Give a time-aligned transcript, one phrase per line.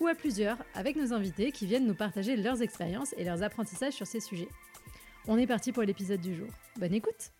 [0.00, 3.94] ou à plusieurs avec nos invités qui viennent nous partager leurs expériences et leurs apprentissages
[3.94, 4.48] sur ces sujets.
[5.26, 6.48] On est parti pour l'épisode du jour.
[6.76, 7.32] Bonne écoute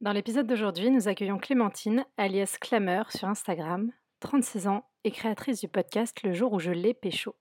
[0.00, 5.68] Dans l'épisode d'aujourd'hui, nous accueillons Clémentine, alias Clameur sur Instagram, 36 ans et créatrice du
[5.68, 7.36] podcast Le jour où je l'ai pécho.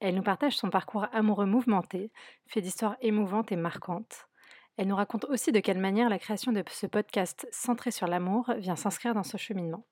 [0.00, 2.10] Elle nous partage son parcours amoureux mouvementé,
[2.46, 4.28] fait d'histoires émouvantes et marquantes.
[4.76, 8.52] Elle nous raconte aussi de quelle manière la création de ce podcast centré sur l'amour
[8.56, 9.84] vient s'inscrire dans ce cheminement.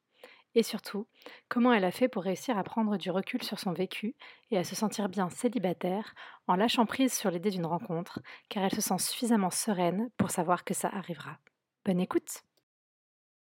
[0.55, 1.07] Et surtout,
[1.49, 4.17] comment elle a fait pour réussir à prendre du recul sur son vécu
[4.51, 6.15] et à se sentir bien célibataire
[6.49, 10.65] en lâchant prise sur l'idée d'une rencontre, car elle se sent suffisamment sereine pour savoir
[10.65, 11.39] que ça arrivera.
[11.85, 12.43] Bonne écoute!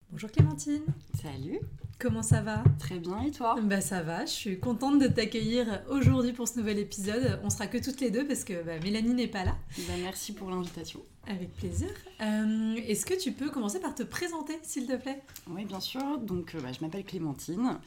[0.10, 0.86] Bonjour Clémentine!
[1.22, 1.60] Salut
[2.00, 2.64] Comment ça va?
[2.78, 3.56] Très bien et toi?
[3.60, 7.40] Bah ça va, je suis contente de t'accueillir aujourd'hui pour ce nouvel épisode.
[7.44, 9.56] On sera que toutes les deux parce que bah, Mélanie n'est pas là.
[9.80, 11.00] Bah, merci pour l'invitation.
[11.26, 11.90] Avec plaisir.
[12.22, 15.24] Euh, est-ce que tu peux commencer par te présenter s'il te plaît?
[15.50, 17.80] Oui bien sûr, donc euh, bah, je m'appelle Clémentine.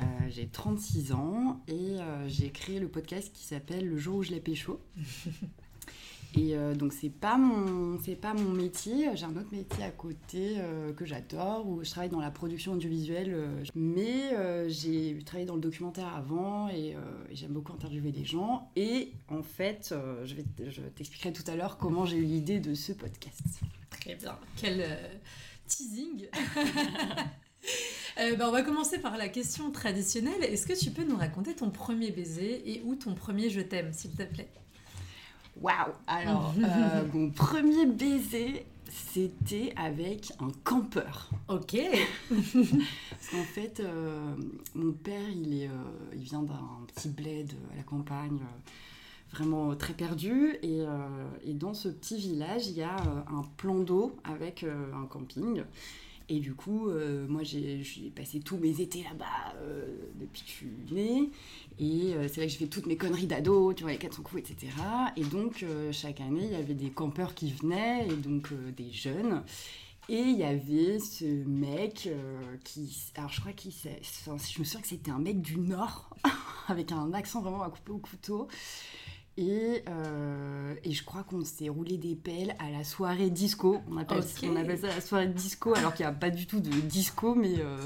[0.00, 1.96] Euh, j'ai 36 ans et
[2.26, 4.80] j'ai créé le podcast qui s'appelle Le jour où je l'ai pécho.
[6.36, 7.38] Et euh, donc c'est pas
[8.20, 9.08] pas mon métier.
[9.14, 12.72] J'ai un autre métier à côté euh, que j'adore où je travaille dans la production
[12.72, 13.32] audiovisuelle.
[13.34, 16.94] Euh, mais j'ai travaillé dans le documentaire avant et,
[17.32, 18.70] j'aime beaucoup interviewer des gens.
[18.76, 22.74] Et en fait, je vais je t'expliquerai tout à l'heure comment j'ai eu l'idée de
[22.74, 23.42] ce podcast.
[23.90, 24.36] Très bien.
[24.56, 24.84] Quel
[25.66, 26.26] teasing.
[28.16, 30.42] Ben, on va commencer par la question traditionnelle.
[30.42, 33.92] Est-ce que tu peux nous raconter ton premier baiser et ou ton premier je t'aime,
[33.92, 34.48] s'il te plaît?
[35.60, 41.30] Waouh Alors, euh, mon premier baiser, c'était avec un campeur.
[41.48, 41.76] Ok.
[42.28, 44.34] Parce qu'en fait, euh,
[44.74, 45.72] mon père, il, est, euh,
[46.14, 48.40] il vient d'un petit bled à la campagne,
[49.32, 50.56] vraiment très perdu.
[50.62, 50.84] Et,
[51.44, 55.62] et, dans ce petit village, il y a un plan d'eau avec un camping.
[56.28, 60.52] Et du coup, euh, moi, j'ai passé tous mes étés là-bas euh, depuis que je
[60.52, 61.30] suis née.
[61.78, 64.22] Et euh, c'est là que j'ai fait toutes mes conneries d'ado, tu vois, les 400
[64.22, 64.72] coups, etc.
[65.16, 69.42] Et donc, chaque année, il y avait des campeurs qui venaient, et donc des jeunes.
[70.08, 72.08] Et il y avait ce mec
[72.64, 72.96] qui.
[73.16, 73.72] Alors, je crois qu'il.
[73.72, 76.10] Enfin, je me souviens que c'était un mec du Nord,
[76.68, 78.48] avec un accent vraiment à couper au couteau.
[79.38, 83.82] Et, euh, et, je crois qu'on s'est roulé des pelles à la soirée disco.
[83.90, 86.60] On appelle, on appelle ça la soirée disco, alors qu'il n'y a pas du tout
[86.60, 87.76] de disco, mais euh,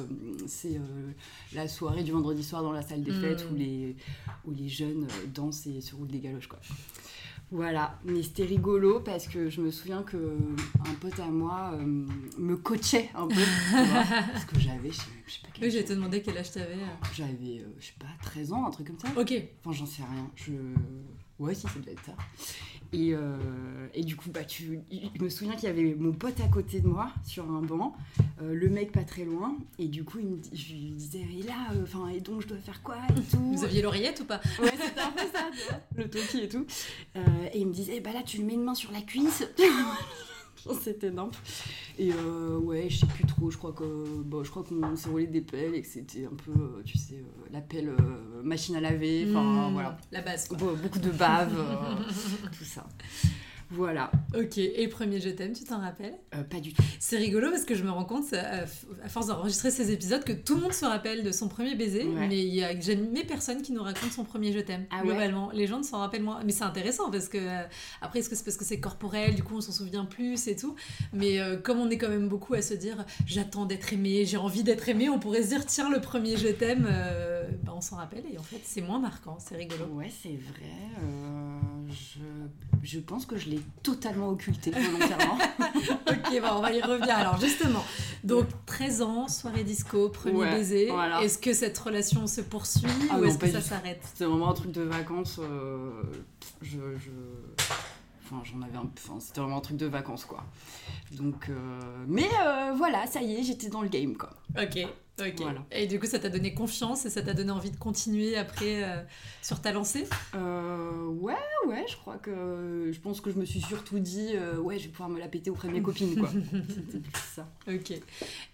[0.46, 1.10] c'est euh,
[1.52, 3.58] la soirée du vendredi soir dans la salle des fêtes où, hmm.
[3.58, 3.96] les,
[4.44, 6.46] où les jeunes dansent et se roulent des galoches.
[6.46, 6.60] Quoi.
[7.50, 10.36] Voilà, mais c'était rigolo parce que je me souviens que
[10.88, 11.76] un pote à moi
[12.38, 13.34] me coachait un peu,
[14.32, 16.76] parce que j'avais, je sais, sais pas quel Oui, j'ai te demandé quel âge t'avais.
[17.12, 19.08] J'avais, je sais pas, 13 ans, un truc comme ça.
[19.20, 19.34] Ok.
[19.64, 20.30] Enfin, j'en sais rien.
[20.36, 20.52] Je
[21.40, 22.12] Ouais, si, ça devait être ça.
[22.92, 23.36] Et, euh,
[23.94, 26.80] et du coup, bah, tu, je me souviens qu'il y avait mon pote à côté
[26.80, 27.96] de moi sur un banc,
[28.42, 31.42] euh, le mec pas très loin, et du coup, il me, je lui disais, et
[31.44, 33.52] là, euh, enfin, et donc je dois faire quoi et tout?
[33.54, 34.40] Vous aviez l'oreillette ou pas?
[34.60, 35.50] Ouais, c'était un peu ça,
[35.96, 36.66] le toki et tout.
[37.14, 39.44] et il me disait, bah là, tu lui mets une main sur la cuisse.
[40.82, 41.34] c'était nimp.
[41.98, 43.84] Et euh, ouais, je sais plus trop, je crois que
[44.22, 46.98] bon, je crois qu'on s'est roulé des pelles et que c'était un peu, euh, tu
[46.98, 47.94] sais, euh, la pelle
[48.43, 49.98] machine à laver, enfin hmm, voilà.
[50.12, 50.48] La base.
[50.48, 51.54] Beaucoup de bave,
[52.59, 52.87] tout ça.
[53.70, 54.10] Voilà.
[54.36, 56.19] Ok, et premier je t'aime, tu t'en rappelles?
[56.34, 56.82] Euh, Pas du tout.
[56.98, 58.66] C'est rigolo parce que je me rends compte, à,
[59.08, 62.38] force d'enregistrer ces épisodes, que tout le monde se rappelle de son premier baiser, mais
[62.38, 64.86] il y a jamais personne qui nous raconte son premier je t'aime.
[64.91, 66.42] Ah globalement, les gens ne s'en rappellent moins.
[66.44, 67.62] Mais c'est intéressant parce que, euh,
[68.00, 70.56] après, est-ce que c'est parce que c'est corporel, du coup on s'en souvient plus et
[70.56, 70.75] tout?
[71.12, 74.36] Mais euh, comme on est quand même beaucoup à se dire j'attends d'être aimé, j'ai
[74.36, 76.88] envie d'être aimé, on pourrait se dire tiens, le premier je t'aime,
[77.62, 79.84] bah, on s'en rappelle et en fait c'est moins marquant, c'est rigolo.
[79.92, 80.72] Ouais, c'est vrai.
[81.91, 82.18] je,
[82.83, 85.39] je pense que je l'ai totalement occulté volontairement.
[86.09, 87.15] ok, bon, on va y revenir.
[87.15, 87.84] Alors justement,
[88.24, 90.91] donc 13 ans, soirée disco, premier baiser.
[91.22, 94.03] Est-ce que cette relation se poursuit ah ou est-ce que ça s'arrête?
[94.15, 95.39] C'est vraiment un truc de vacances.
[95.41, 95.91] Euh,
[96.62, 96.78] je,
[98.30, 98.88] Enfin, j'en avais un...
[98.97, 100.44] Enfin, c'était vraiment un truc de vacances, quoi.
[101.12, 101.48] Donc...
[101.48, 104.30] Euh, mais euh, voilà, ça y est, j'étais dans le game, quoi.
[104.60, 104.78] Ok.
[105.71, 108.82] Et du coup, ça t'a donné confiance et ça t'a donné envie de continuer après
[108.82, 109.03] euh,
[109.42, 110.06] sur ta lancée?
[110.34, 111.34] Euh, Ouais,
[111.66, 112.91] ouais, je crois que.
[112.91, 114.32] Je pense que je me suis surtout dit,
[114.62, 116.30] ouais, je vais pouvoir me la péter auprès de mes copines, quoi.
[116.50, 117.47] Plus ça.
[117.68, 117.92] Ok.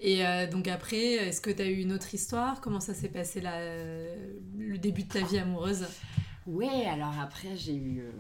[0.01, 2.61] Et donc après, est-ce que t'as eu une autre histoire?
[2.61, 5.87] Comment ça s'est passé le début de ta vie amoureuse?
[6.47, 8.11] Ouais, alors après, j'ai eu euh,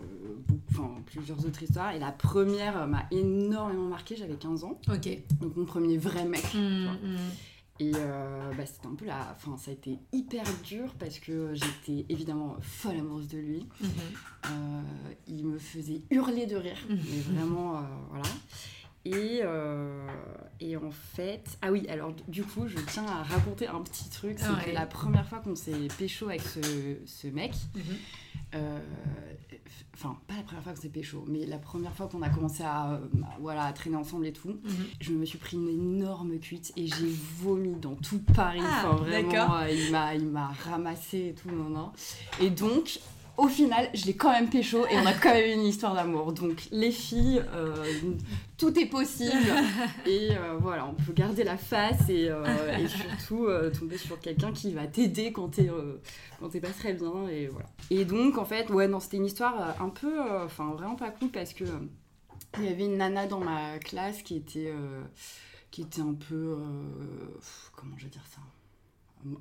[0.48, 1.92] beaucoup- enfin, plusieurs autres histoires.
[1.94, 4.80] Et la première euh, m'a énormément marqué, j'avais 15 ans.
[4.88, 5.08] Ok.
[5.40, 6.42] Donc mon premier vrai mec.
[6.50, 6.92] tu Mm, vois.
[6.94, 7.16] mm.
[7.78, 9.36] Et euh, bah, c'était un peu la...
[9.36, 13.66] Enfin, ça a été hyper dur parce que j'étais évidemment folle amoureuse de lui.
[13.80, 13.88] Mhm.
[14.46, 14.80] Euh,
[15.28, 16.96] il me faisait hurler de rire, Mhm.
[17.10, 18.24] mais vraiment, voilà.
[19.06, 20.06] Et, euh,
[20.58, 24.36] et en fait, ah oui, alors du coup, je tiens à raconter un petit truc.
[24.38, 24.64] C'est Ouais.
[24.66, 26.60] que la première fois qu'on s'est pécho avec ce,
[27.06, 27.82] ce mec, Mhm.
[28.56, 28.80] euh,
[29.94, 32.64] enfin, pas la première fois qu'on s'est pécho, mais la première fois qu'on a commencé
[32.64, 32.98] à, euh,
[33.38, 34.86] voilà, à traîner ensemble et tout, Mhm.
[35.00, 38.60] je me suis pris une énorme cuite et j'ai vomi dans tout Paris.
[38.62, 39.62] Ah, Enfin, vraiment, d'accord.
[39.70, 41.92] il m'a, il m'a ramassé et tout, non, non.
[42.40, 42.98] Et donc,
[43.36, 45.94] au final, je l'ai quand même pécho et on a quand même eu une histoire
[45.94, 46.32] d'amour.
[46.32, 47.84] Donc, les filles, euh,
[48.56, 49.52] tout est possible.
[50.06, 52.44] Et euh, voilà, on peut garder la face et, euh,
[52.88, 53.48] surtout
[53.78, 55.68] tomber sur quelqu'un qui va t'aider quand t'es,
[56.60, 57.28] pas très bien.
[57.28, 57.68] Et voilà.
[57.90, 61.28] Et donc, en fait, ouais, non, c'était une histoire un peu, enfin, vraiment pas cool
[61.30, 61.64] parce que
[62.58, 64.72] il y avait une nana dans ma classe qui était,
[65.70, 66.56] qui était un peu,
[67.74, 68.40] comment je vais dire ça?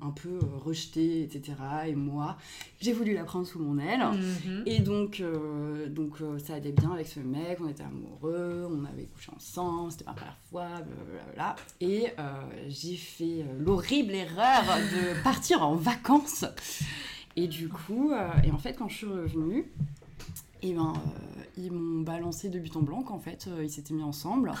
[0.00, 1.54] Un peu euh, rejetée, etc.
[1.86, 2.36] Et moi,
[2.80, 4.04] j'ai voulu la prendre sous mon aile.
[4.04, 4.62] Mhm.
[4.66, 8.84] Et donc, euh, donc euh, ça allait bien avec ce mec, on était amoureux, on
[8.84, 11.56] avait couché ensemble, c'était ma première fois, blablabla.
[11.80, 12.32] Et euh,
[12.68, 16.44] j'ai fait l'horrible erreur de partir en vacances.
[17.36, 19.70] Et du coup, euh, et en fait, quand je suis revenue,
[20.62, 24.02] et ben, euh, ils m'ont balancé de but en blanc qu'en fait, ils s'étaient mis
[24.02, 24.52] ensemble.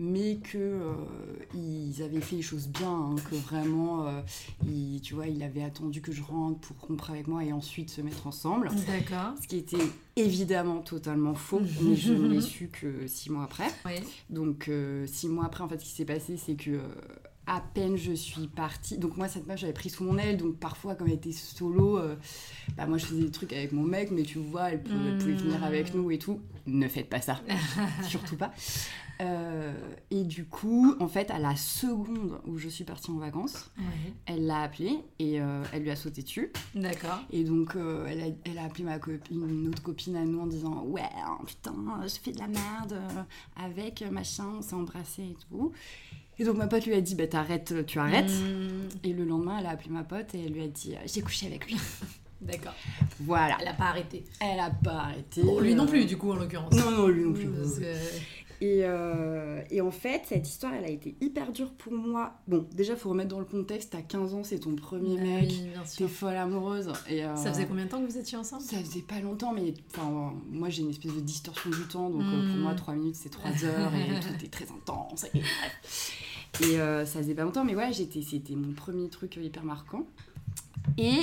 [0.00, 0.92] Mais que euh,
[1.54, 4.20] ils avaient fait les choses bien, hein, que vraiment, euh,
[4.64, 7.90] ils- tu vois, il avait attendu que je rentre pour rompre avec moi et ensuite
[7.90, 8.68] se mettre ensemble.
[8.86, 9.34] D'accord.
[9.42, 9.76] Ce qui était
[10.14, 13.66] évidemment totalement faux, mais je ne l'ai su que six mois après.
[13.86, 13.94] Oui.
[14.30, 16.82] Donc euh, six mois après, en fait, ce qui s'est passé, c'est que euh,
[17.48, 20.56] à peine je suis partie, donc moi cette meuf j'avais pris sous mon aile, donc
[20.58, 22.14] parfois quand elle était solo, euh,
[22.76, 25.18] bah moi je faisais des trucs avec mon mec, mais tu vois, elle, pouvait- elle
[25.18, 26.40] pouvait venir avec nous et tout.
[26.66, 27.40] Ne faites pas ça,
[28.06, 28.52] surtout pas.
[29.20, 29.72] Euh,
[30.12, 33.84] et du coup, en fait, à la seconde où je suis partie en vacances, Oui.
[34.26, 36.52] elle l'a appelé et euh, elle lui a sauté dessus.
[36.74, 37.18] D'accord.
[37.32, 40.40] Et donc, euh, elle, a, elle a appelé ma copine, une autre copine à nous
[40.40, 41.74] en disant Ouais, hein, putain,
[42.04, 43.00] je fais de la merde
[43.56, 45.72] avec machin, on s'est embrassé et tout.
[46.38, 48.30] Et donc, ma pote lui a dit Bah, t'arrêtes, tu arrêtes.
[48.30, 51.22] Mm, Et le lendemain, elle a appelé ma pote et elle lui a dit J'ai
[51.22, 51.76] couché avec lui.
[52.40, 52.74] D'accord.
[53.18, 53.56] voilà.
[53.60, 54.24] Elle a pas arrêté.
[54.40, 55.42] Elle a pas arrêté.
[55.42, 56.72] Bon, lui non plus, du coup, en l'occurrence.
[56.72, 57.48] Non, non, lui non plus.
[57.48, 57.94] Parce que-
[58.60, 62.34] Et, euh, et en fait, cette histoire, elle a été hyper dure pour moi.
[62.48, 65.48] Bon, déjà, faut remettre dans le contexte t'as 15 ans, c'est ton premier Ah mec,
[65.50, 66.92] oui, t'es folle amoureuse.
[67.08, 68.62] Et, euh, Ça faisait combien de temps que vous étiez ensemble?
[68.62, 72.22] Ça faisait pas longtemps, mais enfin, moi j'ai une espèce de distorsion du temps, donc
[72.22, 72.60] euh, pour Mm.
[72.60, 75.26] moi 3 minutes c'est 3 heures et tout est très intense.
[75.34, 75.42] Et.
[76.64, 80.04] Et, ça faisait pas longtemps, mais ouais, j'étais, c'était mon premier truc hyper marquant.
[80.96, 81.22] Et,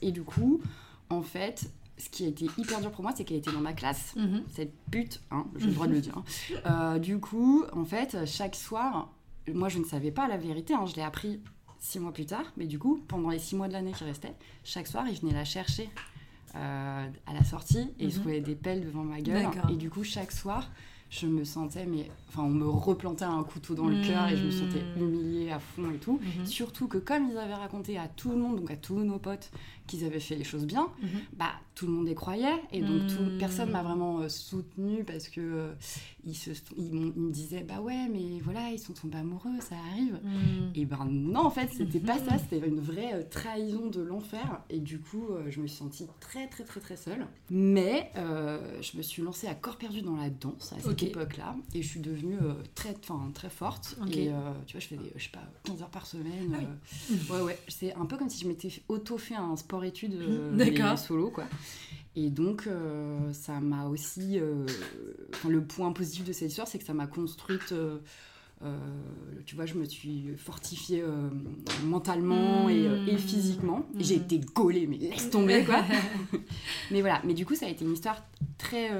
[0.00, 0.62] et du coup,
[1.10, 1.66] en fait,
[1.98, 4.42] ce qui a été hyper dur pour moi, c'est qu'elle était dans ma classe, Mhm.
[4.52, 6.16] cette pute, hein, j'ai le droit de le dire.
[6.18, 6.24] hein.
[6.66, 9.12] Euh, du coup, en fait, chaque soir,
[9.52, 11.40] moi je ne savais pas la vérité, hein, je l'ai appris
[11.78, 14.34] six mois plus tard, mais du coup, pendant les six mois de l'année qui restaient,
[14.64, 15.88] chaque soir, il venait la chercher
[16.56, 19.48] euh, à la sortie et il se des pelles devant ma gueule.
[19.70, 20.70] Et du coup, chaque soir,
[21.10, 24.44] je me sentais, mais enfin, on me replantait un couteau dans le cœur et je
[24.46, 25.02] me sentais Mhm.
[25.02, 26.20] humiliée à fond et tout.
[26.22, 26.46] Mhm.
[26.46, 29.50] Surtout que comme ils avaient raconté à tout le monde, donc à tous nos potes,
[29.86, 31.08] qu'ils avaient fait les choses bien, Mhm.
[31.36, 33.38] bah tout le monde y croyait et donc tout- Mm.
[33.38, 35.72] personne m'a vraiment euh, soutenue parce que euh,
[36.24, 39.50] ils, se, ils, m'ont- ils me disaient bah ouais mais voilà ils sont tombés amoureux
[39.60, 40.70] ça arrive Mm.
[40.74, 42.28] et ben non en fait c'était pas Mhm.
[42.28, 46.06] ça c'était une vraie euh, trahison de l'enfer et du coup je me suis sentie
[46.20, 48.10] très très très très seule mais
[48.80, 51.82] je me suis lancée à corps perdu dans la danse à cette époque là et
[51.82, 52.38] je suis devenue
[52.74, 54.26] très enfin très forte et
[54.66, 56.58] tu vois je fais des je sais pas 15 heures par semaine Ah
[57.10, 57.18] oui.
[57.30, 60.96] ouais ouais c'est un peu comme si je m'étais auto fait un sport études euh,
[60.96, 61.44] solo quoi
[62.16, 64.38] et donc, euh, ça m'a aussi.
[64.38, 64.64] euh,
[65.34, 67.72] enfin, le point positif de cette histoire, c'est que ça m'a construite.
[67.72, 67.98] euh,
[69.44, 71.02] tu vois, je me suis fortifiée
[71.84, 73.18] mentalement et, et Mmh.
[73.18, 73.78] physiquement.
[73.94, 73.98] Mmh.
[74.00, 75.84] J'ai été gaulée, mais laisse tomber, quoi.
[76.92, 78.22] mais voilà, mais du coup, ça a été une histoire
[78.58, 78.90] très.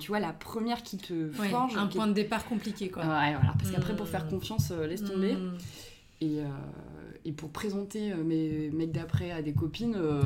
[0.00, 1.76] tu vois, la première qui te Ouais, forge.
[1.76, 3.02] un qui- point de départ compliqué, quoi.
[3.02, 4.10] Ouais, voilà, parce qu'après, pour Mmh.
[4.10, 5.36] faire confiance, euh, laisse tomber.
[6.20, 6.40] Et,
[7.26, 10.22] et pour présenter euh, mes mecs d'après à des copines, euh,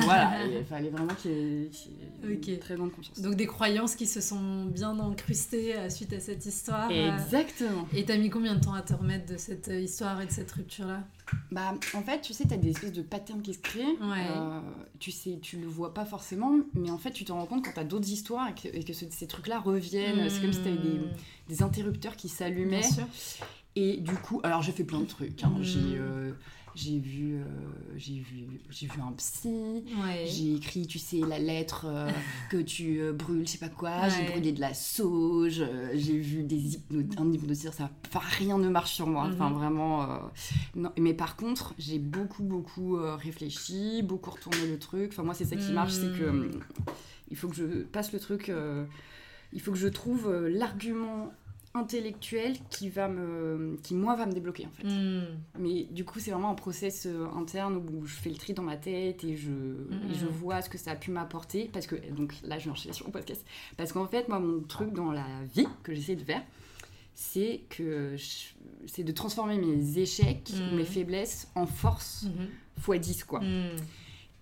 [0.00, 1.94] voilà, il fallait vraiment qu'il y ait, qu'il y
[2.32, 2.46] ait Ok.
[2.48, 3.20] une très grande confiance.
[3.20, 6.88] Donc des croyances qui se sont bien incrustées euh, suite à cette histoire.
[6.90, 7.86] euh, Exactement.
[7.94, 10.30] Et t'as mis combien de temps à te remettre de cette euh, histoire et de
[10.32, 11.02] cette rupture-là?
[11.50, 13.80] Bah, en fait, tu sais, tu as des espèces de patterns qui se créent.
[14.00, 14.26] Ouais.
[14.30, 14.60] Euh,
[14.98, 17.72] tu sais, tu le vois pas forcément, mais en fait, tu te rends compte quand
[17.72, 20.28] tu as d'autres histoires et que, et que ce- ces trucs-là reviennent.
[20.28, 21.00] C'est comme si tu avais des,
[21.48, 22.82] des interrupteurs qui s'allumaient.
[23.76, 25.42] Et du coup, alors j'ai fait plein de trucs.
[25.44, 25.52] hein.
[25.58, 25.62] Mm.
[25.62, 26.32] J'ai, euh,
[26.74, 27.44] j'ai vu, euh,
[27.96, 29.48] j'ai vu, j'ai vu un psy.
[30.02, 30.24] Ouais.
[30.26, 32.10] J'ai écrit, tu sais, la lettre euh,
[32.50, 34.08] que tu brûles, je sais pas quoi.
[34.10, 35.62] J'ai brûlé de la sauge.
[35.94, 39.24] j'ai vu des hypno un hypnotiseur, ça, enfin, rien ne marche sur moi.
[39.32, 39.56] Enfin, Mhm.
[39.56, 40.06] vraiment.
[40.74, 40.92] non.
[40.98, 45.10] Mais par contre, j'ai beaucoup, beaucoup réfléchi, beaucoup retourné le truc.
[45.12, 46.40] Enfin, moi, c'est ça qui marche, c'est que Mhm.
[46.54, 46.60] hum,
[47.30, 48.52] il faut que je passe le truc.
[49.54, 51.32] il faut que je trouve l'argument
[51.74, 55.24] intellectuel qui va me qui moi va me débloquer en fait Hmm.
[55.58, 58.62] mais du coup, c'est vraiment un process euh, interne où je fais le tri dans
[58.62, 60.32] ma tête et je, et je Mhm.
[60.32, 61.70] vois ce que ça a pu m'apporter.
[61.72, 63.44] Parce que, donc là, je vais enchaîner sur mon podcast.
[63.76, 66.42] Parce qu'en fait, moi, mon truc dans la vie que j'essaie de faire,
[67.14, 68.16] c'est que
[68.86, 72.26] c'est de transformer mes échecs, mes faiblesses en force
[72.88, 73.40] x 10, quoi.
[73.40, 73.76] Hmm.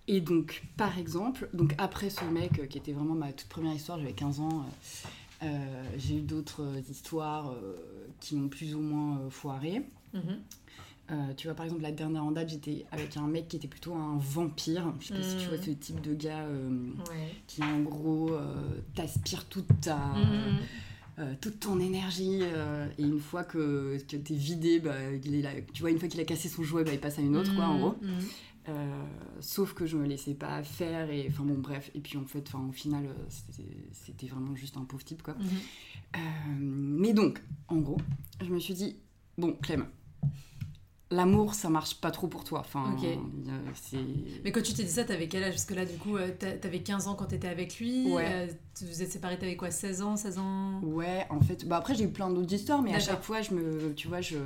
[0.07, 3.73] Et donc, par exemple, donc après ce mec euh, qui était vraiment ma toute première
[3.73, 5.07] histoire, j'avais 15 ans, euh,
[5.43, 7.75] euh, j'ai eu d'autres histoires euh,
[8.19, 9.83] qui m'ont plus ou moins euh, foiré.
[10.13, 10.39] Mhm.
[11.35, 13.93] Tu vois, par exemple, la dernière en date, j'étais avec un mec qui était plutôt
[13.93, 14.93] un vampire.
[15.01, 16.45] Je sais pas si tu vois ce type de gars
[17.09, 17.33] Ouais.
[17.47, 18.31] qui, en gros,
[18.95, 19.97] t'aspire toute ta.
[19.97, 20.57] Mhm.
[21.19, 24.93] euh, toute ton énergie euh, et une fois que, que t'es vidé bah,
[25.23, 27.19] il est là, tu vois une fois qu'il a cassé son jouet bah, il passe
[27.19, 28.21] à une autre quoi en gros Mhm.
[28.69, 29.03] Euh,
[29.39, 32.43] sauf que je me laissais pas faire et enfin bon bref et puis en fait
[32.47, 35.41] enfin au final euh, c'était- vraiment juste un pauvre type quoi Mhm.
[36.17, 36.19] euh,
[36.59, 37.97] mais donc, en gros,
[38.39, 38.97] je me suis dit,
[39.37, 39.87] bon, Clem,
[41.11, 42.61] l'amour, ça marche pas trop pour toi.
[42.61, 43.15] Enfin, euh.
[44.43, 45.53] Mais quand tu t'es dit ça, t'avais quel âge?
[45.53, 48.11] Parce que là, du coup, euh, t'a- t'avais 15 ans quand t'étais avec lui.
[48.11, 48.25] Ouais.
[48.27, 50.79] euh, tu- vous êtes séparés, t'avais quoi 16 ans 16 ans?
[50.81, 53.53] Ouais, en fait, bah après j'ai eu plein d'autres histoires, mais à chaque fois, je
[53.53, 54.37] me, tu vois, je,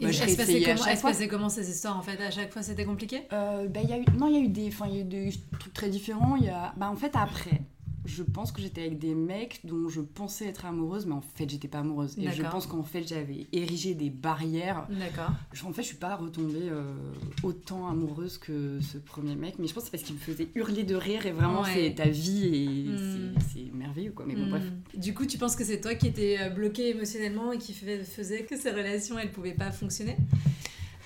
[0.00, 2.20] Et bah, je elle se passait comment, elle passait comment ces histoires en fait?
[2.22, 3.22] À chaque fois, c'était compliqué?
[3.32, 5.00] Euh, bah, y a eu, non, il y a eu des, enfin, il y a
[5.00, 6.36] eu des trucs très différents.
[6.36, 7.62] Y a, bah, en fait, après,
[8.04, 11.48] je pense que j'étais avec des mecs dont je pensais être amoureuse, mais en fait,
[11.48, 12.16] j'étais pas amoureuse.
[12.18, 15.30] Et je pense qu'en fait, j'avais érigé des barrières D'accord.
[15.64, 16.94] En fait, je suis pas retombée euh,
[17.42, 20.48] autant amoureuse que ce premier mec, mais je pense que c'est parce qu'il me faisait
[20.54, 21.70] hurler de rire et vraiment Ouais.
[21.74, 23.34] c'est ta vie et Mm.
[23.52, 24.24] c'est- merveilleux quoi.
[24.26, 24.62] Mais bon, bref.
[24.62, 24.98] Hmm.
[25.00, 28.44] Du coup, tu penses que c'est toi qui étais euh, bloqué émotionnellement et qui faisait
[28.44, 30.16] que ces relations, elles pouvaient pas fonctionner?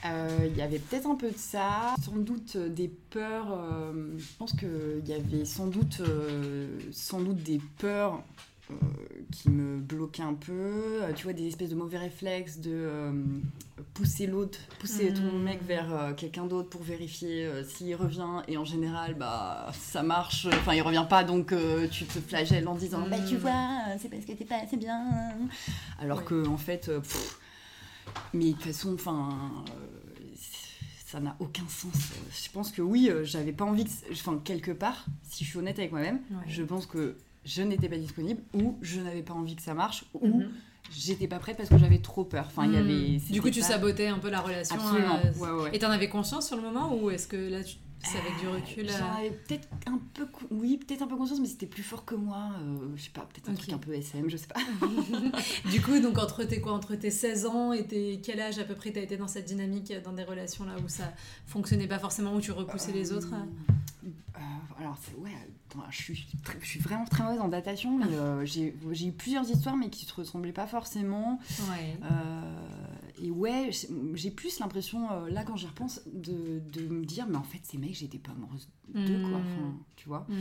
[0.04, 3.48] Euh, Il y avait peut-être un peu de ça, sans doute euh, des peurs.
[3.52, 8.22] euh, je pense qu'il y avait sans doute, euh, sans doute des peurs.
[9.30, 13.12] qui me bloquaient un peu, tu vois, des espèces de mauvais réflexes de
[13.92, 15.42] pousser l'autre, pousser ton Mm.
[15.42, 20.72] mec vers quelqu'un d'autre pour vérifier s'il revient, et en général, bah, ça marche, enfin,
[20.72, 21.52] il revient pas, donc
[21.90, 23.68] tu te flagelles en disant, bah, tu vois,
[24.00, 24.98] c'est parce que t'es pas assez bien.
[26.00, 26.24] Alors Ouais.
[26.24, 27.38] que, en fait, pff,
[28.32, 29.28] mais de toute façon, enfin,
[29.70, 30.34] euh,
[31.06, 31.92] ça n'a aucun sens.
[32.44, 35.58] Je pense que oui, euh, j'avais pas envie que, enfin, quelque part, si je suis
[35.58, 36.36] honnête avec moi-même, Ouais.
[36.48, 40.04] je pense que je n'étais pas disponible ou je n'avais pas envie que ça marche
[40.14, 40.48] ou Mhm.
[40.90, 42.46] j'étais pas prête parce que j'avais trop peur.
[42.48, 42.80] Enfin, il y Hmm.
[43.20, 43.32] avait.
[43.32, 44.76] Du coup, tu sabotais un peu la relation.
[44.76, 45.20] Absolument.
[45.24, 45.76] euh, Ouais, ouais, ouais.
[45.76, 47.76] Et t'en avais conscience sur le moment ou est-ce que là, tu...
[48.04, 51.40] c'est avec du recul euh, J'en avais peut-être un peu, oui, peut-être un peu conscience,
[51.40, 52.50] mais c'était plus fort que moi.
[52.60, 54.60] euh, je sais pas, peut-être un truc un peu SM, je sais pas.
[55.70, 58.64] Du coup, donc entre tes quoi, entre tes 16 ans et tes quel âge à
[58.64, 61.12] peu près t'as été dans cette dynamique, dans des relations là où ça
[61.46, 63.32] fonctionnait pas forcément, où tu repoussais les autres?
[63.32, 64.40] Euh, euh,
[64.80, 65.30] alors, c'est ouais,
[65.70, 69.06] attends, je suis, très- je suis vraiment très mauvaise en datation, mais euh, j'ai j'ai
[69.06, 71.38] eu plusieurs histoires, mais qui se ressemblaient pas forcément.
[71.70, 71.96] Ouais.
[73.22, 73.70] Et ouais,
[74.14, 77.60] j'ai- plus l'impression, euh, là, quand j'y repense, de, de me dire, mais en fait,
[77.62, 79.38] ces mecs, j'étais pas amoureuse d'eux, quoi.
[79.38, 79.42] Mm.
[79.46, 80.26] Enfin, tu vois.
[80.28, 80.34] Hmm.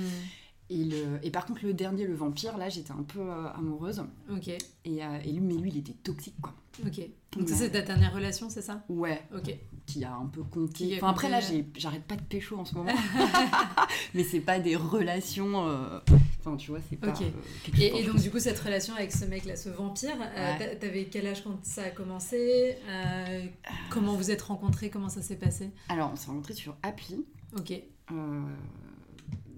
[0.70, 4.04] Et, le, et par contre, le dernier, le vampire, là, j'étais un peu euh, amoureuse.
[4.32, 4.60] Ok, Et,
[5.04, 6.54] euh, et lui, mais lui, il était toxique, quoi.
[6.86, 7.00] ok.
[7.38, 8.84] Donc c'est ta dernière relation, c'est ça?
[8.90, 9.56] Ouais, Ok.
[9.86, 10.96] qui a un peu compté.
[10.98, 11.40] Enfin, après, là,
[11.78, 12.92] j'arrête pas de pécho en ce moment.
[14.16, 15.68] mais c'est pas des relations.
[15.68, 16.00] euh,
[16.46, 17.08] Enfin, tu vois, c'est pas.
[17.10, 17.22] Ok.
[17.22, 20.76] euh, Et, donc du coup cette relation avec ce mec là, ce vampire, euh, Ouais.
[20.78, 23.46] t'avais quel âge quand ça a commencé Euh,
[23.90, 25.70] Comment vous êtes rencontrés Comment ça s'est passé?
[25.90, 27.24] Alors, on s'est rencontrés sur appli.
[27.58, 27.74] Ok.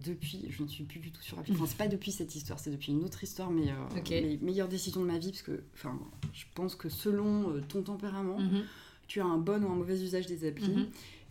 [0.04, 1.54] Depuis, je ne suis plus du tout sur appli.
[1.54, 3.64] Enfin, c'est pas depuis cette histoire, c'est depuis une autre histoire, mais
[4.12, 5.98] les meilleures décisions de ma vie, parce que, enfin,
[6.32, 8.64] je pense que selon ton tempérament, Mhm.
[9.08, 10.70] tu as un bon ou un mauvais usage des applis.
[10.70, 10.88] Mhm.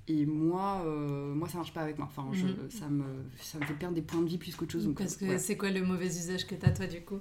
[0.06, 2.06] Et moi, euh, moi, ça marche pas avec moi.
[2.10, 2.70] Enfin, je- Mhm.
[2.70, 3.04] ça, me,
[3.38, 4.84] ça me fait perdre des points de vie plus qu'autre chose.
[4.84, 5.38] Donc, Parce que voilà.
[5.40, 7.20] c'est quoi le mauvais usage que t'as toi du coup?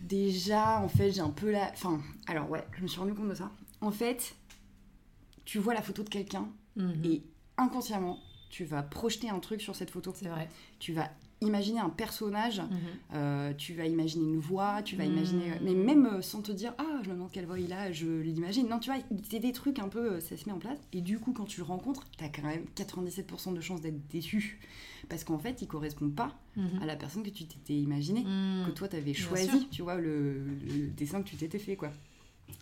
[0.00, 1.70] Déjà, en fait, j'ai un peu la.
[1.72, 3.50] Enfin, alors ouais, je me suis rendu compte de ça.
[3.80, 4.34] En fait,
[5.44, 7.04] tu vois la photo de quelqu'un Mhm.
[7.04, 7.22] et
[7.56, 8.18] inconsciemment,
[8.50, 10.12] tu vas projeter un truc sur cette photo.
[10.14, 10.48] C'est vrai.
[10.78, 12.68] Tu vas imaginer un personnage, Mhm.
[13.14, 15.12] euh, tu vas imaginer une voix, tu vas Mm.
[15.12, 15.52] imaginer.
[15.62, 18.06] Mais même euh, sans te dire, ah, je me demande quelle voix il a, je
[18.06, 18.68] l'imagine.
[18.68, 20.78] Non, tu vois, c'est des trucs un peu, euh, ça se met en place.
[20.92, 24.60] Et du coup, quand tu le rencontres, t'as quand même 97% de chances d'être déçu.
[25.08, 26.80] Parce qu'en fait, il correspond pas Mhm.
[26.82, 28.22] à la personne que tu t'étais imaginé.
[28.24, 28.66] Mhm.
[28.66, 31.90] que toi t'avais choisi, tu vois, le, le dessin que tu t'étais fait, quoi.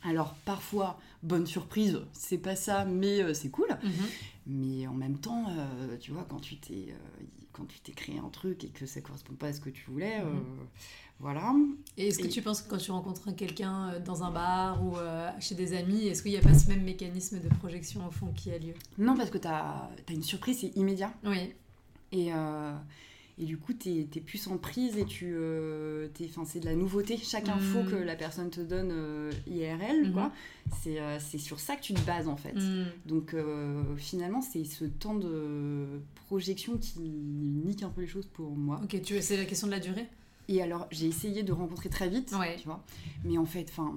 [0.04, 3.68] Alors parfois, bonne surprise, c'est pas ça, mais euh, c'est cool.
[3.82, 3.90] Mhm.
[4.46, 8.18] Mais en même temps, euh, tu vois, quand tu t'es euh, quand tu t'es créé
[8.18, 10.42] un truc et que ça correspond pas à ce que tu voulais, euh, Mhm.
[11.20, 11.54] voilà.
[11.98, 15.30] Et est-ce que tu penses que quand tu rencontres quelqu'un dans un bar ou euh,
[15.38, 18.32] chez des amis, est-ce qu'il n'y a pas ce même mécanisme de projection au fond
[18.34, 18.72] qui a lieu?
[18.98, 19.60] Non, parce que t'as
[20.08, 21.12] as une surprise, c'est immédiat.
[21.24, 21.52] Oui.
[22.10, 22.72] Et, euh,
[23.42, 25.32] et du coup, t'es es plus en prise et tu.
[25.34, 26.06] euh,
[26.46, 27.16] c'est de la nouveauté.
[27.16, 27.50] Chaque Mm.
[27.58, 30.12] info que la personne te donne euh, IRL, Mhm.
[30.12, 30.32] quoi,
[30.82, 32.54] c'est euh, sur ça que tu te bases en fait.
[32.54, 32.84] Mm.
[33.06, 35.86] Donc euh, finalement, c'est ce temps de
[36.26, 38.80] projection qui nique un peu les choses pour moi.
[38.84, 40.06] Ok, tu c'est la question de la durée?
[40.48, 42.56] Et alors, j'ai essayé de rencontrer très vite, Ouais.
[42.56, 42.82] tu vois.
[43.24, 43.94] Mais en fait, enfin,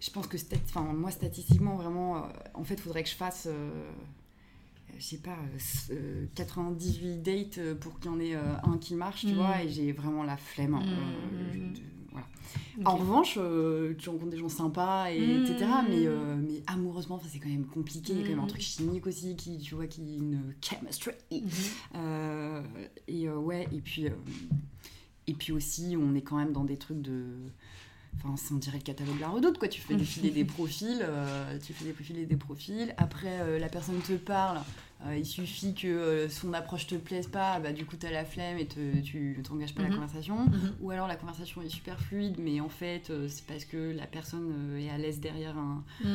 [0.00, 2.20] je pense que stat- enfin, moi, statistiquement, vraiment, euh,
[2.54, 3.48] en fait, il faudrait que je fasse,
[4.96, 8.54] je sais pas, euh, s- euh, 98 dates euh, pour qu'il y en ait euh,
[8.64, 9.34] un qui marche, tu Mm.
[9.34, 9.62] vois.
[9.62, 10.74] Et j'ai vraiment la flemme.
[10.74, 11.74] hein, Mm, euh, mm,
[12.12, 12.26] voilà.
[12.84, 15.40] En revanche, euh, tu rencontres des gens sympas, et, Mm.
[15.42, 15.70] etc.
[15.88, 18.12] Mais, euh, mais amoureusement, c'est quand même compliqué.
[18.12, 18.48] Il y a quand même un Mm.
[18.48, 21.12] truc chimique aussi, qui, tu vois, qui une chemistry.
[21.30, 21.48] Mhm.
[21.96, 22.62] Euh,
[23.08, 24.12] et euh, ouais, et puis, euh,
[25.26, 27.26] et puis aussi, on est quand même dans des trucs de.
[28.16, 29.68] Enfin, c'est- on dirait le catalogue de la redoute, quoi.
[29.68, 32.92] Tu fais défiler des profils, euh, tu fais défiler des profils.
[32.96, 34.58] Après, euh, la personne te parle,
[35.06, 38.24] euh, il suffit que euh, son approche te plaise pas, bah du coup, t'as la
[38.24, 39.90] flemme et te, tu t'engages pas Mhm.
[39.90, 40.38] la conversation.
[40.46, 40.72] Mhm.
[40.80, 44.76] Ou alors la conversation est super fluide, mais en fait, c'est parce que la personne
[44.80, 46.08] est à l'aise derrière un, Mm.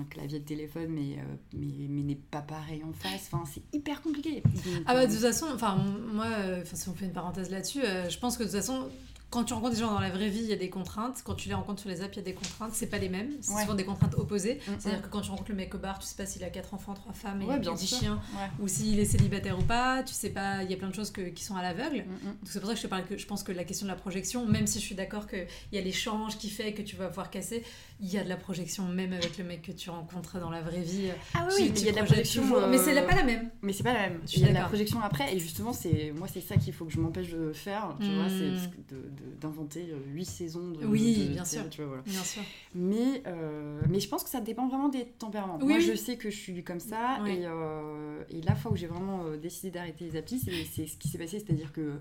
[0.00, 1.18] un clavier de téléphone, mais,
[1.52, 3.28] mais, mais n'est pas pareil en face.
[3.30, 4.40] Enfin, c'est hyper compliqué.
[4.42, 4.54] Donc,
[4.86, 5.76] Ah bah de toute façon, enfin
[6.14, 6.26] moi,
[6.64, 8.88] si on fait une parenthèse là-dessus, je pense que de toute façon,
[9.30, 11.22] quand tu rencontres des gens dans la vraie vie, il y a des contraintes.
[11.24, 12.72] Quand tu les rencontres sur les apps, il y a des contraintes.
[12.74, 13.30] C'est pas les mêmes.
[13.40, 13.62] C'est Ouais.
[13.62, 14.54] souvent des contraintes opposées.
[14.66, 15.02] Mm, C'est-à-dire mm.
[15.02, 16.94] que quand tu rencontres le mec au bar, tu sais pas s'il a quatre enfants,
[16.94, 17.98] trois femmes et Ouais, bien 10 sûr.
[17.98, 18.48] chiens, Ouais.
[18.60, 20.02] ou s'il est célibataire ou pas.
[20.02, 21.98] Tu sais pas, il y a plein de choses que- qui sont à l'aveugle.
[22.06, 22.26] Mm.
[22.26, 23.90] Donc c'est pour ça que je te parle que je pense que la question de
[23.92, 26.96] la projection, même si je suis d'accord qu'il y a l'échange qui fait que tu
[26.96, 27.62] vas pouvoir casser,
[28.00, 30.60] il y a de la projection même avec le mec que tu rencontres dans la
[30.60, 31.08] vraie vie.
[31.34, 32.42] Ah oui, il y a de la projection.
[32.56, 33.50] euh, Mais c'est pas la même.
[33.62, 34.20] Mais c'est pas la même.
[34.34, 36.84] Il y a de la projection après, et justement, c'est moi, c'est ça qu'il faut
[36.84, 37.94] que je m'empêche de faire.
[38.00, 38.58] Tu vois, Mm.
[38.58, 40.84] c'est de- d'inventer euh, huit saisons de.
[40.86, 41.68] Oui, de bien sûr.
[41.70, 42.02] Tu vois, voilà.
[42.02, 42.42] Bien sûr.
[42.74, 45.58] Mais, euh, mais je pense que ça dépend vraiment des tempéraments.
[45.60, 45.82] Oui, Moi, oui.
[45.84, 47.18] je sais que je suis comme ça.
[47.26, 51.08] Et, euh, et la fois où j'ai vraiment décidé d'arrêter les applis, c'est ce qui
[51.08, 51.38] s'est passé.
[51.38, 51.98] C'est-à-dire que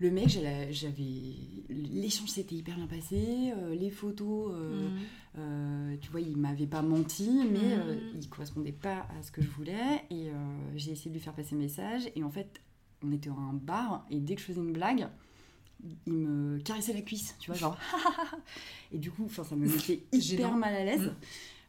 [0.00, 1.02] le mec, j'avais.
[1.68, 3.52] L'échange s'était hyper bien passé.
[3.56, 4.88] euh, les photos, euh,
[5.38, 7.82] euh, tu vois, il m'avait pas menti, mais Mhm.
[7.86, 10.04] euh, il correspondait pas à ce que je voulais.
[10.10, 10.30] Et
[10.76, 12.02] j'ai essayé de lui faire passer le message.
[12.16, 12.60] Et en fait,
[13.04, 14.06] on était dans un bar.
[14.10, 15.08] Et dès que je faisais une blague,
[16.06, 17.76] il me caressait la cuisse, tu vois, genre.
[18.92, 21.00] et du coup, ça me mettait hyper mal à l'aise.
[21.00, 21.14] Mhm.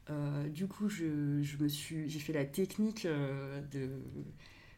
[0.10, 3.89] Euh, du coup, je, je me suis, j'ai fait la technique euh, de.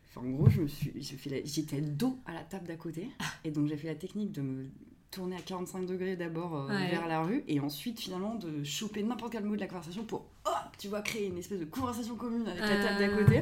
[0.10, 2.76] Enfin, en gros, je me suis, j'ai fait la- j'étais dos à la table d'à
[2.76, 3.10] côté,
[3.44, 4.68] et donc j'ai fait la technique de me
[5.12, 6.90] tourner à 45 degrés d'abord euh, Ouais.
[6.92, 10.26] vers la rue, et ensuite finalement de choper n'importe quel mot de la conversation pour,
[10.46, 13.18] hop, tu vois, créer une espèce de conversation commune avec la table d'à Ah.
[13.24, 13.42] côté.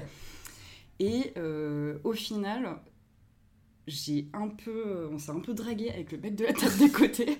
[0.99, 1.34] Et
[2.03, 2.77] au final,
[3.88, 6.89] j'ai un peu, on s'est un peu dragué avec le mec de la table d'à
[6.89, 7.38] côté.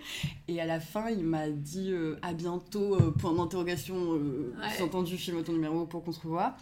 [0.48, 4.70] Et à la fin, il m'a dit euh, à bientôt, euh, point d'interrogation, euh, Ouais.
[4.78, 6.56] sous-entendu, filme ton numéro pour qu'on se revoie.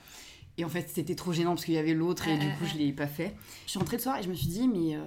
[0.58, 2.78] Et en fait, c'était trop gênant parce qu'il y avait l'autre et du coup, je
[2.78, 3.34] l'ai pas fait.
[3.66, 5.00] Je suis rentrée le soir et je me suis dit, mais euh,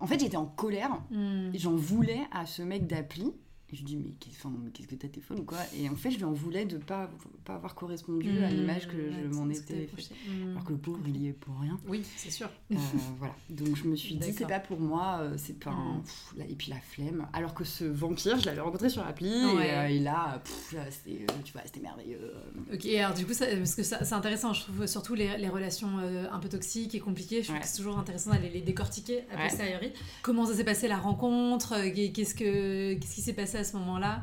[0.00, 1.02] en fait, j'étais en colère.
[1.10, 1.50] Mm.
[1.52, 3.32] Et J'en voulais à ce mec d'appli.
[3.74, 5.58] Et je lui dis, mais qu'est-ce que t'as téléphone ou quoi?
[5.76, 7.10] Et en fait, je lui en voulais de pas,
[7.44, 8.54] pas avoir correspondu à Mm.
[8.54, 10.14] l'image que Ouais, je m'en étais fait.
[10.52, 11.76] Alors que le pauvre, il y est pour rien.
[11.88, 12.48] Oui, c'est sûr.
[12.70, 12.76] Euh,
[13.18, 13.34] voilà.
[13.50, 15.70] Donc je me suis dit, c'est pas pour moi, euh, c'est pas.
[15.72, 16.02] un- Mm.
[16.02, 17.26] pff, là, et puis la flemme.
[17.32, 19.66] Alors que ce vampire, je l'avais rencontré sur l'appli Ouais.
[19.66, 22.32] et, euh, et là, pff, c'était, euh, tu vois, c'était merveilleux.
[22.72, 25.48] Ok, alors du coup, ça, parce que ça- c'est intéressant, je trouve surtout les, les
[25.48, 27.38] relations euh, un peu toxiques et compliquées.
[27.42, 27.62] Je trouve Ouais.
[27.62, 29.90] que c'est toujours intéressant d'aller les décortiquer a posteriori.
[30.22, 31.74] Comment ça s'est passé la rencontre?
[32.12, 34.22] Qu'est-ce que qu'est-ce qui s'est passé à ce moment-là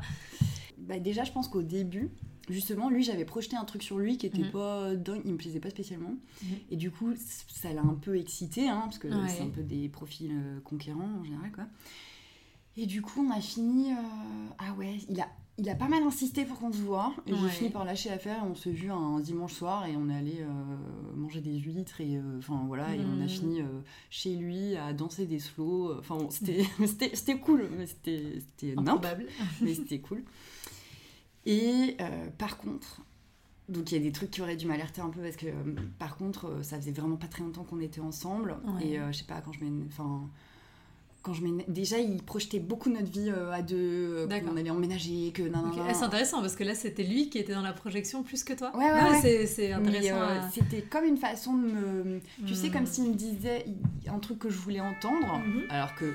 [0.78, 2.10] Bah, déjà, je pense qu'au début,
[2.48, 4.50] justement, lui, j'avais projeté un truc sur lui qui était Mhm.
[4.50, 6.14] pas dingue, il me plaisait pas spécialement.
[6.42, 6.48] Mhm.
[6.70, 7.12] Et du coup,
[7.48, 9.28] ça l'a un peu excité, hein, parce que Ouais.
[9.28, 11.64] c'est un peu des profils euh, conquérants en général, quoi.
[12.76, 13.92] Et du coup, on a fini.
[13.92, 13.96] euh,
[14.58, 15.28] Ah ouais, il a,
[15.64, 17.14] il a pas mal insisté pour qu'on se voit.
[17.26, 17.38] Et Ouais.
[17.42, 18.42] j'ai fini par lâcher l'affaire.
[18.44, 20.46] On s'est vu un dimanche soir et on est allé euh,
[21.16, 22.00] manger des huîtres.
[22.00, 23.28] Et euh, enfin voilà, et on a Mhm.
[23.28, 23.66] fini euh,
[24.10, 25.96] chez lui à danser des slows.
[26.00, 29.26] Enfin, bon, c'était cool, mais c'était Improbable.
[29.60, 30.24] mais c'était cool.
[31.46, 31.96] Et
[32.38, 33.00] par contre,
[33.68, 35.46] donc il y a des trucs qui auraient dû m'alerter un peu parce que
[35.98, 38.56] par contre, ça faisait vraiment pas très longtemps qu'on était ensemble.
[38.78, 38.86] Ouais.
[38.86, 40.28] Et je sais pas, quand je Enfin.
[41.22, 44.50] Quand je Déjà, il projetait beaucoup notre vie euh, à deux, euh, D'accord.
[44.50, 45.86] qu'on allait emménager, que nan, nan, Ok, nan.
[45.88, 48.52] ah, c'est intéressant parce que là, c'était lui qui était dans la projection plus que
[48.54, 48.72] toi.
[48.76, 49.46] Ouais, ouais, ouais.
[49.46, 50.16] c'est- intéressant.
[50.16, 52.20] euh, à- C'était comme une façon de me.
[52.46, 52.72] Tu sais, Hmm.
[52.72, 53.66] comme s'il me disait
[54.08, 55.62] un truc que je voulais entendre, Mhm.
[55.70, 56.12] alors que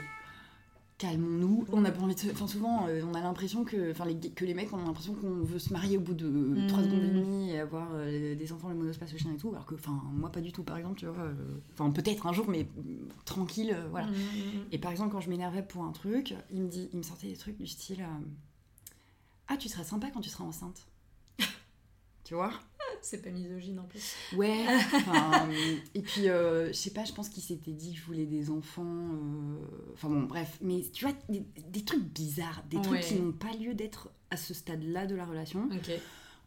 [0.98, 1.66] calmons-nous.
[1.72, 2.32] On a pas envie de.
[2.32, 5.44] Enfin, souvent, euh, on a l'impression que, enfin, les, que les mecs ont l'impression qu'on
[5.44, 8.70] veut se marier au bout de 3 secondes et demie et avoir euh, des enfants,
[8.70, 9.50] le monospace, le chien et tout.
[9.50, 11.24] Alors que, enfin, moi, pas du tout, par exemple, tu vois.
[11.24, 11.34] euh,
[11.74, 14.08] Enfin, peut-être un jour, mais mm, tranquille, voilà.
[14.08, 14.14] Mm.
[14.72, 17.28] Et par exemple, quand je m'énervais pour un truc, il me, dit, il me sortait
[17.28, 18.04] des trucs du style
[19.48, 20.88] Ah, tu seras sympa quand tu seras enceinte.
[22.24, 22.52] tu vois?
[23.02, 24.16] C'est pas misogyne en plus.
[24.36, 24.66] Ouais.
[25.96, 28.50] et puis, euh, je sais pas, je pense qu'il s'était dit que je voulais des
[28.50, 28.84] enfants.
[28.86, 29.58] euh,
[29.94, 30.58] Enfin bon, bref.
[30.62, 34.38] Mais tu vois, des, des trucs bizarres, des trucs qui n'ont pas lieu d'être à
[34.38, 35.70] ce stade-là de la relation.
[35.72, 35.92] Ok.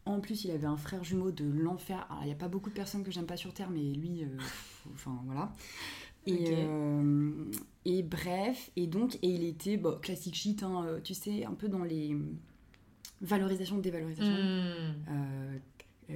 [0.07, 2.07] En plus, il avait un frère jumeau de l'enfer.
[2.11, 4.25] Alors, il n'y a pas beaucoup de personnes que j'aime pas sur Terre, mais lui,
[4.25, 4.27] euh,
[4.95, 5.55] enfin voilà.
[6.27, 7.45] Et, euh,
[7.85, 11.69] et bref, et donc, et il était bon, classique shit, hein, tu sais, un peu
[11.69, 12.17] dans les
[13.21, 14.27] valorisations, dévalorisations.
[14.27, 14.37] Mm.
[14.37, 15.59] Euh, euh,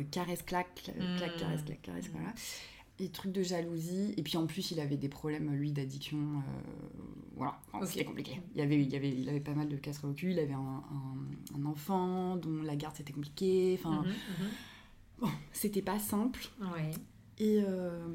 [0.03, 1.39] caresse, claque, cla- claque, Mm.
[1.39, 2.33] caresse, claque, caresse, voilà.
[3.01, 4.15] Et trucs de jalousie.
[4.17, 6.19] Et puis en plus, il avait des problèmes, lui, d'addiction.
[6.19, 6.99] euh,
[7.37, 8.41] voilà, Enfin, c'était compliqué.
[8.55, 10.31] Il, avait, il, avait, il avait pas mal de casseroles au cul.
[10.31, 13.77] Il avait un, un- un enfant dont la garde c'était compliqué.
[13.81, 14.49] Enfin, Mhm,
[15.21, 16.41] bon, c'était pas simple.
[16.61, 16.73] mhm.
[16.73, 16.91] Ouais.
[17.41, 18.07] Et, euh,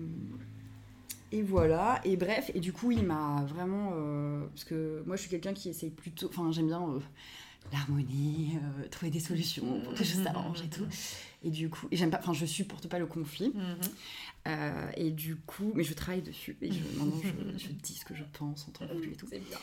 [1.32, 3.92] et voilà, et bref, et du coup, il m'a vraiment.
[3.94, 6.28] euh, parce que moi, je suis quelqu'un qui essaye plutôt.
[6.30, 7.00] Enfin, j'aime bien euh,
[7.72, 10.86] l'harmonie, euh, trouver des solutions pour que les choses s'arrangent et tout.
[11.44, 12.20] Et du coup, j'aime pas.
[12.20, 13.52] Enfin, je supporte pas le conflit.
[13.56, 13.64] Mhm.
[14.48, 16.58] Euh, et du coup, mais je travaille dessus.
[16.62, 19.28] Et je, maintenant, je, je dis ce que je pense en tant que et tout.
[19.30, 19.58] C'est bien.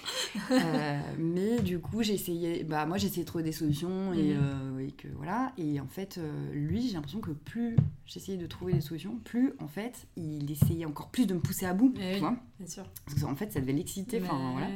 [0.53, 4.35] Euh, mais du coup, j'ai essayé, bah moi j'ai essayé de trouver des solutions et,
[4.35, 4.81] Mhm.
[4.81, 5.53] et que voilà.
[5.59, 6.19] Et en fait,
[6.53, 10.85] lui, j'ai l'impression que plus j'essayais de trouver des solutions, plus en fait, il essayait
[10.87, 12.19] encore plus de me pousser à bout, Eh tu oui.
[12.21, 12.37] vois.
[12.59, 12.85] Bien sûr.
[13.07, 14.21] Parce qu'en fait, ça devait l'exciter.
[14.23, 14.69] Enfin voilà.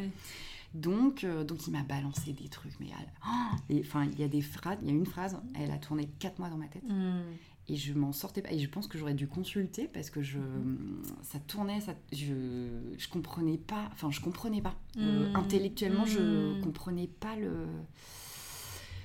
[0.74, 2.88] Donc, euh, donc il m'a balancé des trucs, mais
[3.26, 6.08] oh, enfin, il y a des phrases, il y a une phrase, elle a tourné
[6.18, 7.20] quatre mois dans ma tête Mm.
[7.68, 8.52] et je m'en sortais pas.
[8.52, 10.38] Et je pense que j'aurais dû consulter parce que je,
[11.22, 12.34] ça tournait, ça, je,
[12.98, 13.88] je comprenais pas.
[13.92, 14.76] Enfin, je comprenais pas.
[14.96, 15.36] Euh, Mm.
[15.36, 17.66] intellectuellement, je comprenais pas le.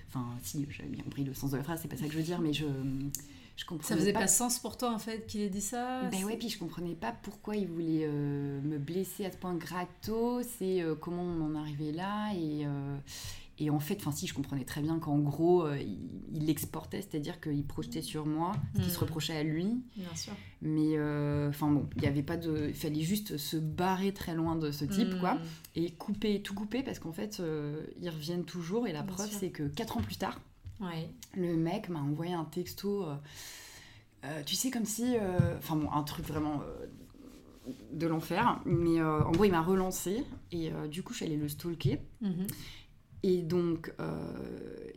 [0.10, 2.18] Enfin, si, j'avais bien compris le sens de la phrase, c'est pas ça que je
[2.18, 2.66] veux dire, mais je,
[3.58, 4.20] je comprenais Ça faisait pas.
[4.22, 6.96] pas sens pour toi en fait qu'il ait dit ça Ben ouais, puis je comprenais
[6.96, 11.42] pas pourquoi il voulait euh, me blesser à ce point gratos et euh, comment on
[11.42, 12.32] en arrivait là.
[12.36, 12.98] Et, euh,
[13.58, 17.40] et en fait, enfin si, je comprenais très bien qu'en gros, euh, il, l'exportait, c'est-à-dire
[17.40, 19.02] qu'il projetait sur moi ce qu'il se Mm.
[19.02, 19.82] reprochait à lui.
[19.96, 20.34] Bien sûr.
[20.62, 21.00] Mais
[21.48, 24.72] enfin bon, il y avait pas de, il fallait juste se barrer très loin de
[24.72, 25.20] ce type, Mm.
[25.22, 25.38] quoi,
[25.76, 27.42] et couper, tout couper parce qu'en fait,
[28.02, 28.88] ils reviennent toujours.
[28.88, 30.42] Et la Bien preuve, c'est que quatre ans plus tard,
[30.80, 31.10] Ouais.
[31.36, 33.16] le mec m'a envoyé un texto, euh,
[34.26, 35.16] euh, tu sais, comme si.
[35.18, 38.60] euh, Enfin bon, un truc vraiment euh, de l'enfer.
[38.66, 40.24] Mais en gros, il m'a relancé.
[40.52, 42.00] Et du coup, je suis allée le stalker.
[42.22, 42.48] Mhm.
[43.24, 43.92] Et donc,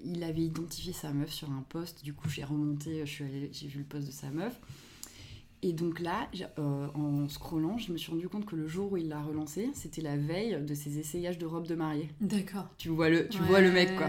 [0.04, 2.04] il avait identifié sa meuf sur un poste.
[2.04, 3.26] Du coup, j'ai remonté, j'ai
[3.68, 4.58] vu le poste de sa meuf.
[5.62, 6.28] Et donc là,
[6.60, 9.70] euh, en scrollant, je me suis rendu compte que le jour où il l'a relancé,
[9.74, 12.08] c'était la veille de ses essayages de robe de mariée.
[12.20, 12.66] D'accord.
[12.78, 13.46] Tu vois le, tu Ouais.
[13.48, 14.06] vois le mec, quoi.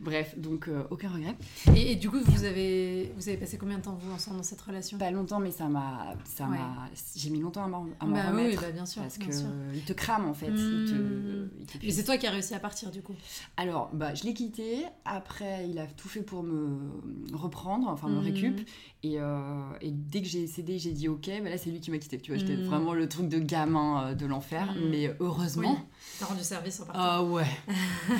[0.00, 1.36] Bref, donc euh, aucun regret.
[1.76, 4.42] Et, et du coup, vous avez, vous avez passé combien de temps vous ensemble dans
[4.42, 4.98] cette relation?
[4.98, 6.58] Pas longtemps, mais ça m'a, ça Ouais.
[6.58, 8.62] m'a, j'ai mis longtemps à m'en, Bah oui, remettre.
[8.62, 9.02] bah bien sûr.
[9.02, 9.46] parce bien que sûr.
[9.74, 10.48] il te crame en fait.
[10.48, 11.50] il te- Mm.
[11.52, 11.96] il Mais t'épuise.
[11.96, 13.14] c'est toi qui as réussi à partir du coup?
[13.56, 14.84] Alors, bah, je l'ai quitté.
[15.04, 16.90] Après, il a tout fait pour me
[17.34, 18.24] reprendre, enfin me Mhm.
[18.24, 18.60] récup.
[19.04, 21.26] Et, euh, et dès que j'ai cédé, j'ai dit ok.
[21.44, 22.18] Là, c'est lui qui m'a quitté.
[22.18, 22.64] Tu vois, j'étais Mhm.
[22.66, 24.74] vraiment le truc de gamin euh, de l'enfer.
[24.74, 24.88] Mhm.
[24.90, 25.72] Mais heureusement.
[25.78, 25.86] Oui.
[26.18, 27.00] T'as rendu service en partant.
[27.00, 27.46] Ah ouais.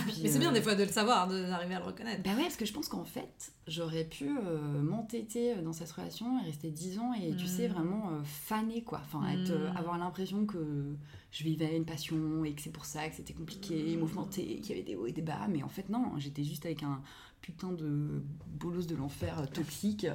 [0.07, 2.23] Puis, Mais c'est bien des fois de le savoir, de- d'arriver à le reconnaître.
[2.23, 6.41] Bah ouais, parce que je pense qu'en fait, j'aurais pu euh, m'entêter dans cette relation
[6.41, 7.49] et rester 10 ans et tu Mm.
[7.49, 9.01] sais, vraiment euh, faner quoi.
[9.05, 9.77] Enfin, être, Mm.
[9.77, 10.95] avoir l'impression que
[11.33, 14.01] je vivais une passion et que c'est pour ça que c'était compliqué, Mm.
[14.01, 15.49] mouvementé, qu'il y avait des hauts et des bas.
[15.51, 17.03] Mais en fait, non, j'étais juste avec un
[17.41, 20.07] putain de bolos de l'enfer euh, toxique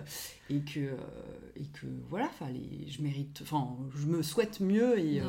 [0.49, 0.97] et que, euh,
[1.55, 5.21] et que voilà, fallait, je mérite, enfin, je me souhaite mieux et,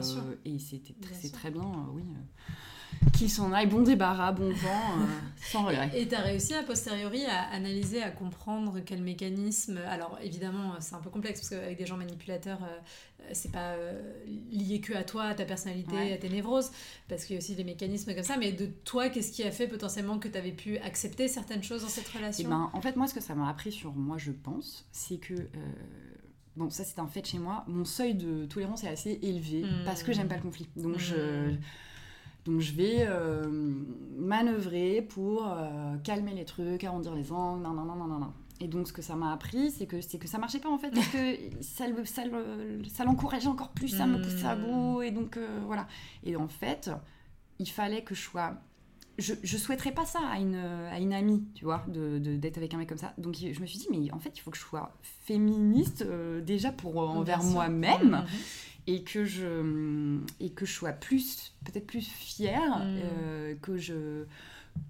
[0.45, 2.03] et c'était c'est très bien, euh, oui.
[3.07, 5.07] Euh, qu'il s'en aille, bon débarras, bon vent, euh,
[5.43, 5.91] sans regret.
[5.95, 9.79] Et tu as réussi a posteriori à analyser, à comprendre quel mécanisme.
[9.89, 12.67] Alors évidemment, c'est un peu complexe parce qu'avec des gens manipulateurs, euh,
[13.21, 14.01] euh, c'est pas euh,
[14.51, 16.13] lié que à toi, à ta personnalité, Ouais.
[16.13, 16.71] à tes névroses,
[17.09, 18.37] parce qu'il y a aussi des mécanismes comme ça.
[18.37, 21.83] Mais de toi, qu'est-ce qui a fait potentiellement que tu avais pu accepter certaines choses
[21.83, 24.19] dans cette Eh relation ben, en fait, moi, ce que ça m'a appris sur moi,
[24.19, 25.35] je pense, c'est que.
[25.35, 25.47] euh,
[26.57, 27.65] bon, ça, c'est un fait chez moi.
[27.67, 29.85] Mon seuil de tolérance est assez élevé Mm.
[29.85, 30.69] parce que j'aime pas le conflit.
[30.77, 31.55] Donc, je.
[32.45, 33.43] Donc je vais euh,
[34.19, 38.31] manœuvrer pour euh, calmer les trucs, arrondir les angles, nan, nan, nan, nan, nan.
[38.61, 40.79] Et donc ce que ça m'a appris, c'est que, c'est que ça marchait pas en
[40.79, 44.55] fait, parce que ça, le- ça, le- ça l'encourageait encore plus, ça me poussait à
[44.57, 44.63] Mm.
[44.65, 45.87] bout, et donc euh, voilà.
[46.25, 46.91] Et en fait,
[47.59, 48.55] il fallait que je sois...
[49.17, 52.59] Je, je souhaiterais pas ça à une, à une amie, tu vois, de, de- d'être
[52.59, 53.15] avec un mec comme ça.
[53.17, 56.41] Donc je me suis dit, mais en fait, il faut que je sois féministe euh,
[56.41, 58.11] déjà pour envers moi-même.
[58.11, 58.25] Mhm.
[58.87, 64.25] Et que je et que je sois plus peut-être plus fière euh, que je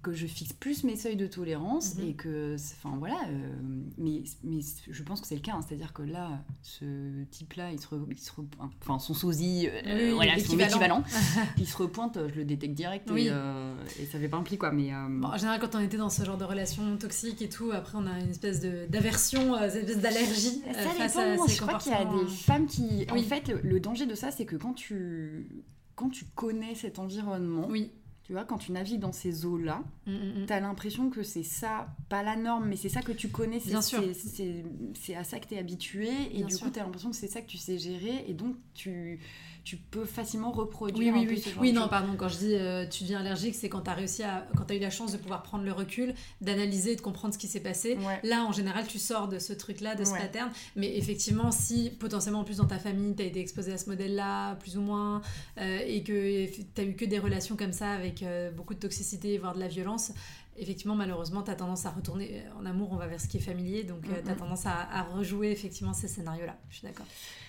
[0.01, 2.07] que je fixe plus mes seuils de tolérance Mhm.
[2.07, 3.53] et que enfin voilà euh,
[3.97, 5.61] mais mais je pense que c'est le cas hein.
[5.67, 8.45] c'est-à-dire que là ce type là il se, re- il se re-
[8.81, 11.03] enfin son sosie euh, Oui, voilà son équivalent
[11.57, 13.27] il se repointe je le détecte direct Oui.
[13.27, 15.75] et, euh, et ça fait pas un pli quoi mais euh, Bon, en général, quand
[15.75, 18.59] on était dans ce genre de relation toxique et tout, après on a une espèce
[18.59, 22.25] de- d'aversion, euh, une espèce d'allergie face à ces Je crois qu'il y a des
[22.27, 23.05] femmes qui.
[23.11, 23.21] Oui.
[23.21, 25.47] En fait, le, le danger de ça, c'est que quand tu
[25.95, 27.91] quand tu connais cet environnement, Oui.
[28.25, 30.45] Tu vois, quand tu navigues dans ces eaux-là, Mm, mm, mm.
[30.47, 33.59] t'as l'impression que c'est ça, pas la norme, mais c'est ça que tu connais.
[33.59, 34.01] c'est- Bien sûr.
[34.01, 34.63] c'est- C'est
[34.99, 36.65] c'est à ça que t'es habitué, et Bien du sûr.
[36.65, 39.19] coup, t'as l'impression que c'est ça que tu sais gérer, et donc tu
[39.65, 41.41] tu peux facilement Oui, reproduire oui, un peu oui.
[41.41, 43.81] ce genre Oui, de non, pardon, quand je dis euh, tu deviens allergique, c'est quand
[43.81, 44.47] tu as réussi à.
[44.55, 47.33] quand tu as eu la chance de pouvoir prendre le recul, d'analyser et de comprendre
[47.33, 47.97] ce qui s'est passé.
[47.97, 48.19] Ouais.
[48.23, 50.19] Là, en général, tu sors de ce truc-là, de ce Ouais.
[50.19, 50.51] pattern.
[50.75, 53.89] Mais effectivement, si potentiellement, en plus, dans ta famille, tu as été exposé à ce
[53.89, 55.21] modèle-là, plus ou moins,
[55.59, 58.79] euh, et que tu as eu que des relations comme ça, avec euh, beaucoup de
[58.79, 60.11] toxicité, voire de la violence,
[60.57, 63.37] effectivement, malheureusement, tu as tendance à retourner euh, en amour, on va vers ce qui
[63.37, 63.83] est familier.
[63.83, 66.57] Donc, tu as tendance à, à rejouer, effectivement, ces scénarios-là.
[66.69, 67.05] Je suis d'accord.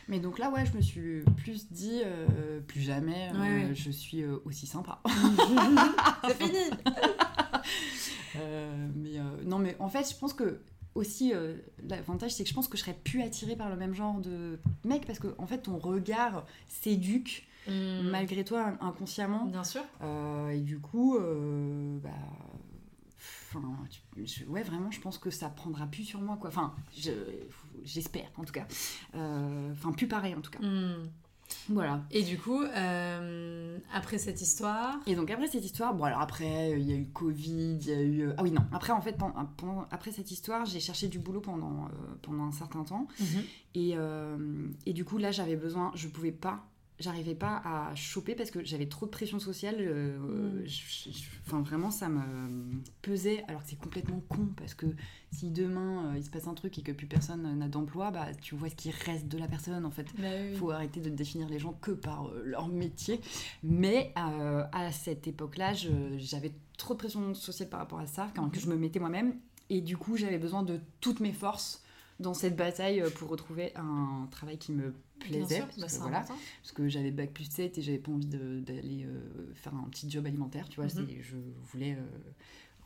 [0.09, 3.90] Mais donc là, ouais, je me suis plus dit, euh, plus jamais, euh, Ouais, je
[3.90, 5.01] suis euh, aussi sympa.
[6.27, 6.59] c'est fini
[8.95, 10.61] mais non, mais en fait, je pense que
[10.95, 11.57] aussi euh,
[11.88, 14.59] l'avantage, c'est que je pense que je serais plus attirée par le même genre de
[14.85, 18.11] mec parce que en fait, ton regard s'éduque Mm.
[18.11, 19.45] malgré toi inconsciemment.
[19.47, 19.83] Bien sûr.
[20.03, 22.11] Euh, et du coup, euh, bah,
[23.48, 23.62] enfin,
[24.24, 26.48] je- ouais, vraiment, je pense que ça prendra plus sur moi, quoi.
[26.50, 27.11] Enfin, je-
[27.85, 28.66] j'espère en tout cas.
[29.14, 30.61] Euh, Enfin, plus pareil en tout cas.
[30.61, 31.09] Mm.
[31.68, 32.02] Voilà.
[32.11, 36.72] Et du coup, euh, après cette histoire, Et donc après cette histoire, bon alors après
[36.72, 39.00] euh, il y a eu Covid, il y a eu ah oui non après en
[39.00, 41.88] fait pendant, pendant- après cette histoire j'ai cherché du boulot pendant euh,
[42.22, 43.06] pendant un certain temps
[43.76, 46.66] et, euh, et du coup là j'avais besoin je pouvais pas
[46.98, 50.18] j'arrivais pas à choper parce que j'avais trop de pression sociale euh,
[50.62, 50.66] Mm.
[50.66, 54.87] je- je- enfin vraiment ça me pesait alors que c'est complètement con parce que
[55.30, 58.28] si demain euh, il se passe un truc et que plus personne n'a d'emploi bah
[58.40, 60.56] tu vois ce qui reste de la personne en fait Bah oui.
[60.56, 63.20] faut arrêter de définir les gens que par euh, leur métier.
[63.62, 65.72] Mais à cette époque-là,
[66.18, 69.35] j'avais trop de pression sociale par rapport à ça, quand, que je me mettais moi-même.
[69.70, 71.82] Et du coup, j'avais besoin de toutes mes forces
[72.20, 75.57] dans cette bataille euh, pour retrouver un travail qui me Bien plaisait.
[75.57, 76.20] sûr, parce, bah, que, c'est voilà,
[76.62, 80.11] parce que j'avais bac plus 7 et j'avais pas envie d'aller euh, faire un petit
[80.11, 80.87] job alimentaire, tu vois.
[80.92, 81.07] Mhm.
[81.20, 81.37] Je
[81.72, 82.02] voulais euh,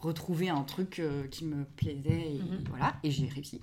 [0.01, 2.65] retrouver un truc euh, qui me plaisait et Mhm.
[2.69, 3.61] voilà, et j'ai réussi.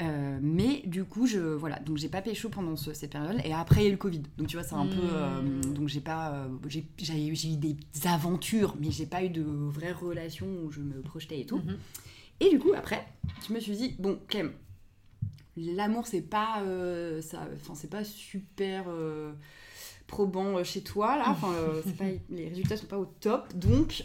[0.00, 3.52] Euh, mais du coup, je voilà, donc j'ai pas pécho pendant ce- cette période et
[3.52, 4.22] après il y a eu le Covid.
[4.38, 5.42] Donc tu vois, c'est un peu euh,
[5.74, 6.48] donc j'ai pas
[6.98, 11.40] j'ai eu des aventures, mais j'ai pas eu de vraies relations où je me projetais
[11.40, 11.58] et tout.
[11.58, 11.76] Mhm.
[12.40, 13.04] Et du coup, après,
[13.48, 14.52] je me suis dit bon, Clem,
[15.58, 19.32] l'amour c'est pas euh, ça enfin c'est pas super euh,
[20.06, 21.24] probant euh, chez toi là.
[21.28, 23.52] Enfin euh, pas les résultats sont pas au top.
[23.54, 24.04] Donc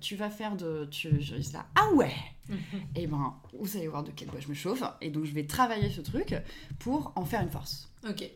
[0.00, 2.14] tu vas faire de tu je dis là ah ouais.
[2.94, 4.82] Et ben vous allez voir de quel bois je me chauffe.
[5.00, 6.34] Et donc je vais travailler ce truc
[6.78, 7.90] pour en faire une force.
[8.08, 8.30] Ok.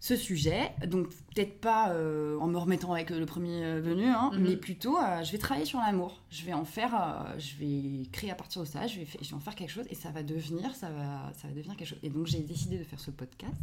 [0.00, 4.42] Ce sujet, donc peut-être pas euh, en me remettant avec le premier venu, hein, Mhm.
[4.42, 6.22] mais plutôt euh, je vais travailler sur l'amour.
[6.30, 9.28] Je vais en faire, euh, je vais créer à partir de ça, je vais, je
[9.28, 11.88] vais en faire quelque chose et ça va devenir, ça va, ça va devenir quelque
[11.88, 11.98] chose.
[12.04, 13.54] Et donc j'ai décidé de faire ce podcast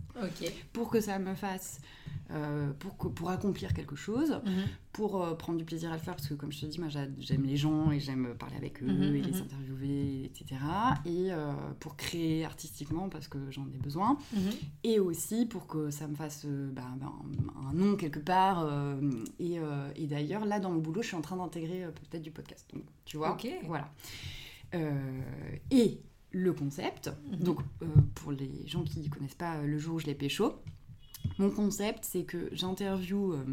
[0.73, 1.79] pour que ça me fasse,
[2.79, 4.51] pour, que, pour accomplir quelque chose, Mhm.
[4.91, 7.07] pour prendre du plaisir à le faire parce que comme je te dis, moi j'a-
[7.19, 10.59] j'aime les gens et j'aime parler avec eux Mhm, et les interviewer, etc.
[11.05, 11.29] Et
[11.79, 14.17] pour créer artistiquement parce que j'en ai besoin
[14.83, 17.11] et aussi pour que ça me fasse euh, bah, bah,
[17.69, 18.59] un, nom quelque part.
[18.63, 18.99] euh,
[19.39, 22.21] et euh, et d'ailleurs, là, dans le boulot, je suis en train d'intégrer euh, peut-être
[22.23, 22.65] du podcast.
[22.73, 23.47] Donc, tu vois, Ok.
[23.65, 23.89] voilà.
[25.71, 27.37] Et le concept, Mhm.
[27.39, 27.59] donc
[28.15, 30.53] pour les gens qui ne connaissent pas le jour où je l'ai pécho,
[31.39, 33.43] mon concept, c'est que j'interviewe euh,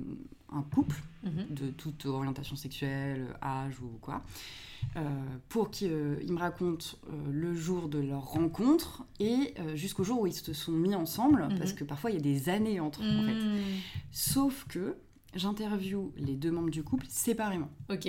[0.52, 1.46] un couple Mhm.
[1.54, 4.24] de toute orientation sexuelle, âge ou quoi,
[4.96, 5.00] euh,
[5.48, 5.88] pour qu'ils
[6.32, 10.52] me racontent euh, le jour de leur rencontre et euh, jusqu'au jour où ils se
[10.52, 11.58] sont mis ensemble, Mhm.
[11.58, 13.34] parce que parfois il y a des années entre, en fait.
[13.34, 13.60] Mhm.
[14.10, 14.96] Sauf que
[15.36, 17.70] j'interviewe les deux membres du couple séparément.
[17.88, 18.08] Ok.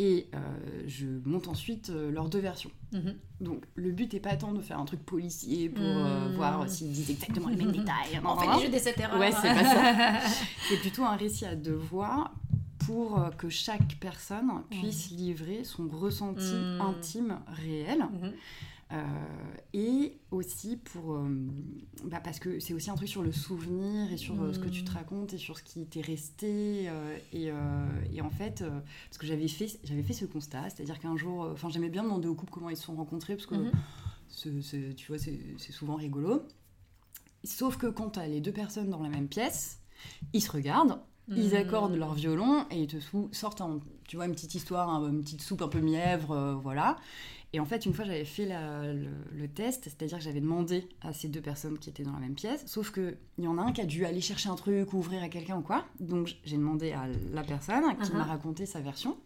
[0.00, 0.38] Et euh,
[0.86, 2.70] je monte ensuite euh, leurs deux versions.
[2.92, 3.14] Mhm.
[3.40, 6.34] Donc le but n'est pas tant de faire un truc policier pour euh, Mhm.
[6.36, 8.20] voir s'ils disent exactement les mêmes détails.
[8.24, 9.18] On fait des jeux des 7 erreurs.
[9.18, 10.20] Ouais, c'est pas ça.
[10.68, 12.30] C'est plutôt un récit à deux voix
[12.86, 16.80] pour euh, que chaque personne puisse livrer son ressenti Mm.
[16.80, 17.98] intime réel.
[17.98, 18.32] Mhm.
[18.90, 19.04] Euh,
[19.74, 21.14] et aussi pour...
[21.14, 21.28] euh,
[22.04, 24.68] bah, parce que c'est aussi un truc sur le souvenir et sur euh, ce que
[24.68, 24.94] tu te Mm.
[24.94, 26.88] racontes et sur ce qui t'est resté.
[27.34, 27.50] et,
[28.12, 28.64] et en fait,
[29.08, 31.48] parce que j'avais fait, j'avais fait ce constat, c'est-à-dire qu'un jour...
[31.52, 34.62] Enfin, j'aimais bien demander aux couples comment ils se sont rencontrés, parce que Mhm.
[34.62, 36.42] c'est- tu vois, c'est souvent rigolo.
[37.44, 39.80] Sauf que quand t'as les deux personnes dans la même pièce,
[40.32, 41.00] ils se regardent,
[41.36, 41.56] ils Hmm.
[41.56, 42.96] accordent leur violon et ils te
[43.32, 46.54] sortent, un- tu vois, une petite histoire, un- une petite soupe un peu mièvre, euh,
[46.54, 46.96] voilà.
[47.54, 50.86] Et en fait, une fois, j'avais fait la- le, le test, c'est-à-dire que j'avais demandé
[51.00, 53.62] à ces deux personnes qui étaient dans la même pièce, sauf qu'il y en a
[53.62, 55.86] un qui a dû aller chercher un truc ou ouvrir à quelqu'un ou quoi.
[55.98, 58.16] Donc, j'ai demandé à la personne qui Uh-huh.
[58.16, 59.16] m'a raconté sa version.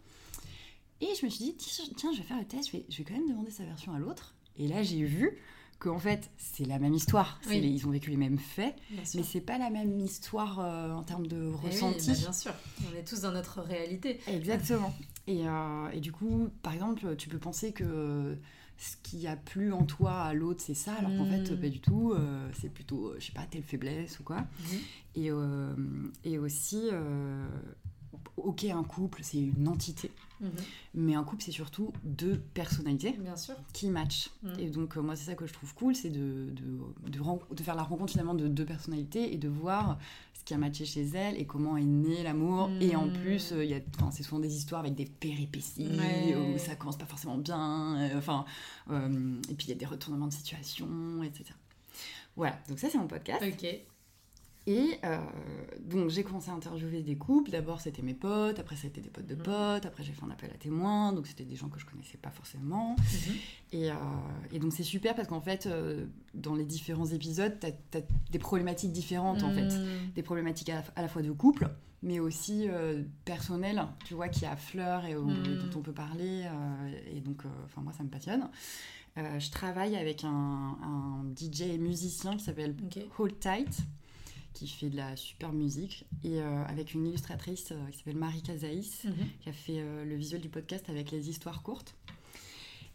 [1.01, 2.97] Et je me suis dit, tiens, tiens, je vais faire le test, je vais, je
[2.99, 4.35] vais quand même demander sa version à l'autre.
[4.57, 5.37] Et là, j'ai vu
[5.83, 7.39] qu'en fait, c'est la même histoire.
[7.43, 7.61] C'est Oui.
[7.61, 8.75] les- ils ont vécu les mêmes faits,
[9.15, 12.07] mais c'est pas la même histoire euh, en termes de Eh oui, ressenti.
[12.11, 12.53] bah, bien sûr,
[12.91, 14.19] on est tous dans notre réalité.
[14.27, 14.93] Exactement.
[15.27, 18.37] Et, euh, et du coup, par exemple, tu peux penser que
[18.77, 21.59] ce qui a plu en toi à l'autre, c'est ça, alors qu'en fait, Mm.
[21.59, 22.11] pas du tout.
[22.13, 24.39] euh, c'est plutôt, je sais pas, telle faiblesse ou quoi.
[24.41, 24.79] Mhm.
[25.15, 25.29] Et,
[26.31, 26.89] et aussi,
[28.37, 30.51] ok, un couple, c'est une entité, Mhm.
[30.95, 33.55] mais un couple, c'est surtout deux personnalités Bien sûr.
[33.73, 34.29] qui matchent.
[34.43, 34.59] Mm.
[34.59, 37.17] Et donc, euh, moi, c'est ça que je trouve cool, c'est de, de,
[37.55, 39.97] de, faire la rencontre finalement de deux personnalités et de voir
[40.33, 42.69] ce qui a matché chez elles et comment est né l'amour.
[42.81, 43.79] Et en plus, euh, y a-
[44.11, 46.35] c'est souvent des histoires avec des péripéties Ouais.
[46.35, 47.97] où ça commence pas forcément bien.
[47.99, 48.43] euh, Enfin,
[48.91, 51.45] euh, et puis il y a des retournements de situation, etc.
[52.35, 53.43] Voilà, donc ça, c'est mon podcast.
[53.47, 53.67] Ok.
[54.65, 55.17] Et euh,
[55.81, 57.51] donc j'ai commencé à interviewer des couples.
[57.51, 59.43] D'abord c'était mes potes, après c'était des potes de Mhm.
[59.43, 62.17] potes, après j'ai fait un appel à témoins, donc c'était des gens que je connaissais
[62.17, 62.95] pas forcément.
[62.97, 63.33] Mhm.
[63.73, 63.95] Et, euh,
[64.53, 68.39] et donc c'est super parce qu'en fait euh, dans les différents épisodes t'as as des
[68.39, 69.67] problématiques différentes en fait.
[69.77, 70.11] Mhm.
[70.15, 71.67] Des problématiques à, à la fois de couple,
[72.01, 72.67] mais aussi
[73.25, 75.43] personnelles, tu vois, qui affleurent et au- Mhm.
[75.69, 76.45] dont on peut parler.
[77.11, 78.49] et donc, enfin moi ça me passionne.
[79.17, 80.29] Je travaille avec un,
[80.81, 82.75] un DJ et musicien qui s'appelle.
[83.19, 83.77] Hold Tight,
[84.53, 88.41] qui fait de la super musique, et euh, avec une illustratrice euh, qui s'appelle Marie
[88.43, 89.13] Casaïs, Mhm.
[89.41, 91.95] qui a fait euh, le visuel du podcast avec les histoires courtes.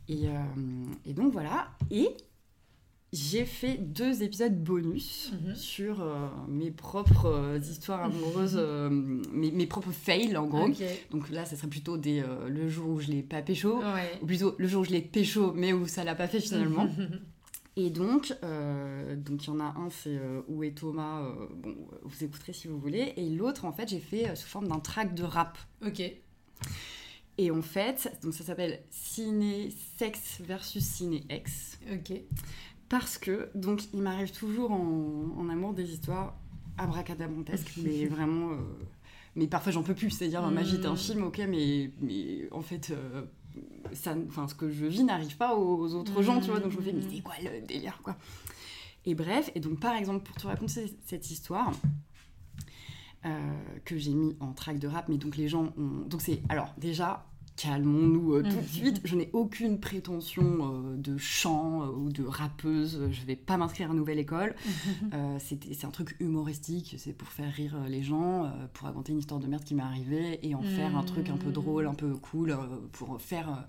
[0.09, 0.25] Et,
[1.05, 1.69] et donc voilà.
[1.91, 2.09] Et
[3.13, 5.55] j'ai fait deux épisodes bonus Mhm.
[5.55, 6.03] sur
[6.49, 8.57] mes propres histoires amoureuses,
[9.35, 10.71] mes, mes propres fails en gros.
[11.11, 14.19] Donc là, ça serait plutôt des, le jour où je l'ai pas pécho, Ouais.
[14.23, 16.89] ou plutôt le jour où je l'ai pécho, mais où ça l'a pas fait finalement.
[17.81, 21.47] Et donc, euh, donc il y en a un, c'est euh, Où est Thomas euh,
[21.55, 23.13] Bon, vous écouterez si vous voulez.
[23.17, 25.57] Et l'autre, en fait, j'ai fait sous forme d'un track de rap.
[25.87, 26.03] Ok.
[27.41, 31.79] Et en fait, donc ça s'appelle Ciné Sex versus Ciné Ex.
[31.93, 32.21] Ok.
[32.89, 36.37] Parce que, donc, il m'arrive toujours en, en amour des histoires
[36.79, 38.57] abracadabrantesques, mais vraiment.
[39.37, 40.11] mais parfois, j'en peux plus.
[40.11, 40.97] C'est-à-dire, ma vie est un Mm.
[40.97, 42.91] film, ok, mais, mais en fait.
[42.91, 43.23] euh,
[43.93, 46.61] ce que je vis n'arrive pas aux autres gens, tu vois.
[46.61, 48.17] Donc je me fais, mais c'est quoi le délire, quoi?
[49.05, 51.73] Et bref, et donc par exemple, pour te raconter cette histoire,
[53.27, 56.07] euh, que j'ai mis en track de rap, mais donc les gens ont.
[56.07, 56.41] Donc c'est.
[56.49, 57.27] Alors, déjà,
[57.63, 58.63] calmons-nous euh, tout de Mhm.
[58.67, 59.01] suite.
[59.05, 63.09] Je n'ai aucune prétention euh, de chant euh, ou de rappeuse.
[63.11, 64.55] Je vais pas m'inscrire à Nouvelle École.
[65.41, 66.95] C'était- c'est un truc humoristique.
[66.99, 70.39] C'est pour faire rire les gens, pour raconter une histoire de merde qui m'est arrivée
[70.47, 71.53] et en faire un truc un peu Mhm.
[71.53, 72.57] drôle, un peu cool,
[72.93, 73.67] pour faire.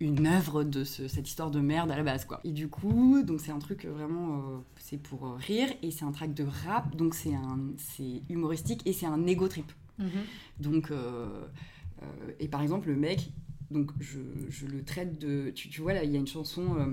[0.00, 2.40] une œuvre de ce- cette histoire de merde à la base quoi.
[2.42, 6.04] Et du coup, donc c'est un truc vraiment euh, c'est pour euh, rire et c'est
[6.04, 9.70] un track de rap donc c'est un c'est humoristique et c'est un ego trip.
[10.00, 10.08] Mhm.
[10.58, 11.46] Donc, euh,
[12.40, 13.30] et par exemple, le mec,
[13.70, 15.50] donc je, je le traite de.
[15.54, 16.86] Tu, tu vois, là, il y a une chanson euh,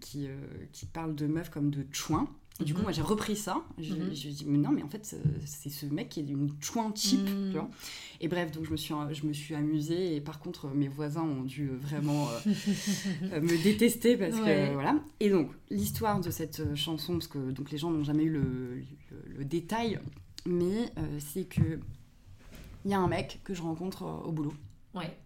[0.00, 0.36] qui, euh,
[0.72, 2.28] qui parle de meuf comme de chouin.
[2.60, 2.84] Et du coup, Mhm.
[2.84, 3.64] moi, j'ai repris ça.
[3.78, 4.14] Je, Mhm.
[4.14, 6.92] je dis, mais non, mais en fait, euh, c'est ce mec qui est une chouin
[6.94, 7.50] cheap, Mhm.
[7.50, 7.70] tu vois.
[8.20, 10.14] Et bref, donc je me, suis, je me suis amusée.
[10.16, 12.38] Et par contre, mes voisins ont dû euh, vraiment euh,
[13.32, 14.68] euh, me détester parce Ouais.
[14.68, 15.02] que voilà.
[15.20, 18.30] Et donc, l'histoire de cette euh, chanson, parce que donc, les gens n'ont jamais eu
[18.30, 18.74] le,
[19.10, 19.98] le- le détail,
[20.44, 21.80] mais euh, c'est que
[22.84, 24.54] il y a un mec que je rencontre euh, au boulot.
[24.94, 25.16] Ouais.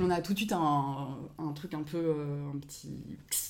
[0.00, 2.98] On a tout de suite un, un truc un peu, euh, un petit,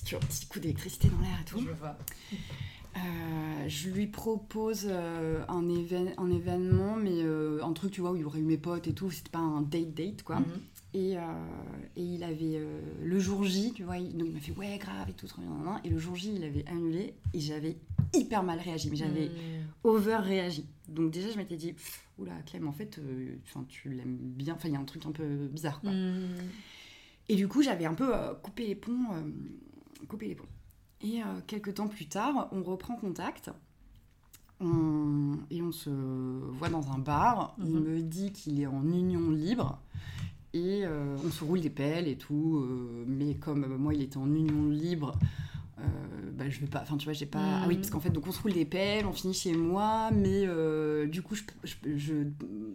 [0.04, 1.60] tu vois, un petit coup d'électricité dans l'air et tout.
[1.60, 1.96] Je vois.
[2.96, 8.12] Euh, je lui propose euh, un, évén- un événement, mais euh, un truc, tu vois,
[8.12, 9.10] où il y aurait eu mes potes et tout.
[9.10, 10.40] C'était pas un date date, quoi.
[10.40, 10.46] Mhm.
[10.96, 11.14] Et,
[11.96, 12.60] et il avait
[13.02, 15.42] le jour J, tu vois, il, donc il m'a fait ouais, grave et tout, trop
[15.42, 15.80] bien.
[15.82, 17.76] Et le jour J, il avait annulé et j'avais
[18.14, 19.32] hyper mal réagi, mais j'avais Mhm.
[19.82, 20.64] over réagi.
[20.88, 21.74] Donc déjà, je m'étais dit,
[22.18, 23.36] oula, Clem, en fait, euh,
[23.68, 24.54] tu l'aimes bien.
[24.54, 25.90] Enfin, il y a un truc un peu bizarre, quoi.
[25.92, 26.36] Mhm.
[27.28, 29.12] Et du coup, j'avais un peu euh, coupé les ponts.
[29.12, 29.22] euh,
[30.08, 30.44] coupé les ponts.
[31.00, 33.50] Et quelques temps plus tard, on reprend contact.
[34.60, 37.54] On- et on se voit dans un bar.
[37.58, 37.80] Il Mhm.
[37.84, 39.80] me dit qu'il est en union libre.
[40.54, 42.64] Et on se roule des pelles et tout.
[43.06, 45.18] mais comme moi, il était en union libre,
[45.80, 45.82] euh,
[46.32, 46.80] bah, je vais pas.
[46.82, 47.38] Enfin, tu vois, j'ai pas.
[47.40, 47.80] Ah oui, Mhm.
[47.80, 50.10] parce qu'en fait, donc on se roule des pelles, on finit chez moi.
[50.12, 52.14] Mais euh, du coup, je, je, je,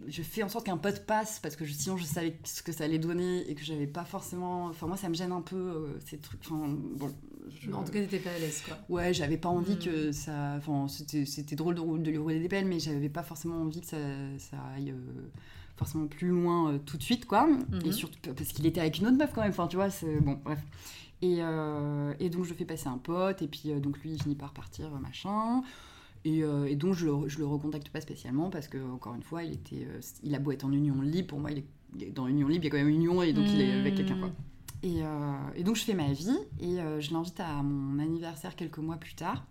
[0.07, 2.83] je fais en sorte qu'un pote passe parce que sinon, je savais ce que ça
[2.85, 4.65] allait donner et que j'avais pas forcément.
[4.65, 6.41] Enfin, moi, ça me gêne un peu euh, ces trucs.
[6.45, 7.11] Enfin, bon,
[7.73, 8.77] En tout cas, t'étais pas à l'aise, quoi.
[8.89, 9.79] Ouais, j'avais pas envie Mm.
[9.79, 10.55] que ça.
[10.57, 13.97] Enfin, c'était drôle de, lui rouler des pelles, mais j'avais pas forcément envie que ça,
[14.37, 15.29] ça aille euh,
[15.77, 17.47] forcément plus loin euh, tout de suite, quoi.
[17.85, 19.51] Et surtout parce qu'il était avec une autre meuf quand même.
[19.51, 20.19] Enfin, tu vois, c'est.
[20.19, 20.59] Bon, bref.
[21.21, 24.21] Et, euh, et donc, je fais passer un pote, et puis euh, donc lui, il
[24.21, 25.61] finit par partir, euh, machin.
[26.25, 29.43] Et, et donc, je le, je le recontacte pas spécialement parce que, encore une fois,
[29.43, 29.87] il, était,
[30.21, 31.65] il a beau être en union libre, pour moi, il est,
[31.95, 33.71] il est dans union libre, il y a quand même union, et donc il est
[33.79, 34.29] avec quelqu'un, quoi.
[34.83, 36.29] Et, euh, et donc je fais ma vie
[36.61, 39.45] et euh, je l'invite à mon anniversaire quelques mois plus tard.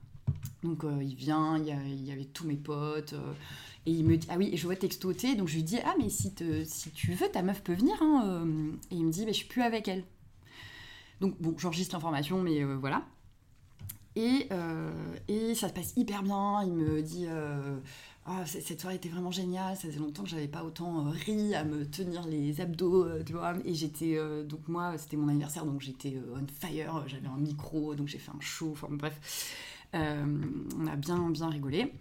[0.62, 3.14] Donc euh, il vient, il y, a- il y avait tous mes potes
[3.86, 5.94] et il me dit ah oui et je vois textoter donc je lui dis ah
[5.98, 8.42] mais si, te- si tu veux ta meuf peut venir hein,
[8.90, 10.04] et il me dit mais je suis plus avec elle.
[11.20, 13.04] Donc bon j'enregistre l'information mais euh, voilà.
[14.16, 14.90] Et, euh,
[15.28, 16.62] et ça se passe hyper bien.
[16.64, 17.78] Il me dit euh,
[18.26, 19.76] Ah, cette soirée était vraiment géniale.
[19.76, 23.54] Ça faisait longtemps que j'avais pas autant ri à me tenir les abdos, tu vois.
[23.64, 27.04] Et j'étais donc moi c'était mon anniversaire donc j'étais on fire.
[27.06, 28.70] J'avais un micro donc j'ai fait un show.
[28.72, 29.54] Enfin bref,
[29.94, 31.92] on a bien bien rigolé.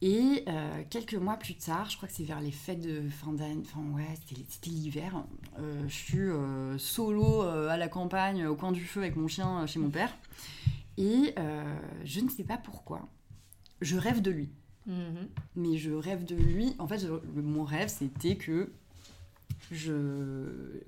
[0.00, 3.32] Et euh, quelques mois plus tard, je crois que c'est vers les fêtes de fin
[3.32, 5.24] d'année, enfin ouais, c'était l'hiver,
[5.58, 9.66] euh, je suis euh, solo à la campagne, au coin du feu avec mon chien
[9.66, 10.16] chez mon père.
[10.98, 11.34] Et
[12.04, 13.08] je ne sais pas pourquoi,
[13.80, 14.50] je rêve de lui.
[14.86, 15.28] Mhm.
[15.56, 16.74] Mais je rêve de lui.
[16.78, 18.70] En fait, je- mon rêve, c'était que
[19.70, 20.80] je.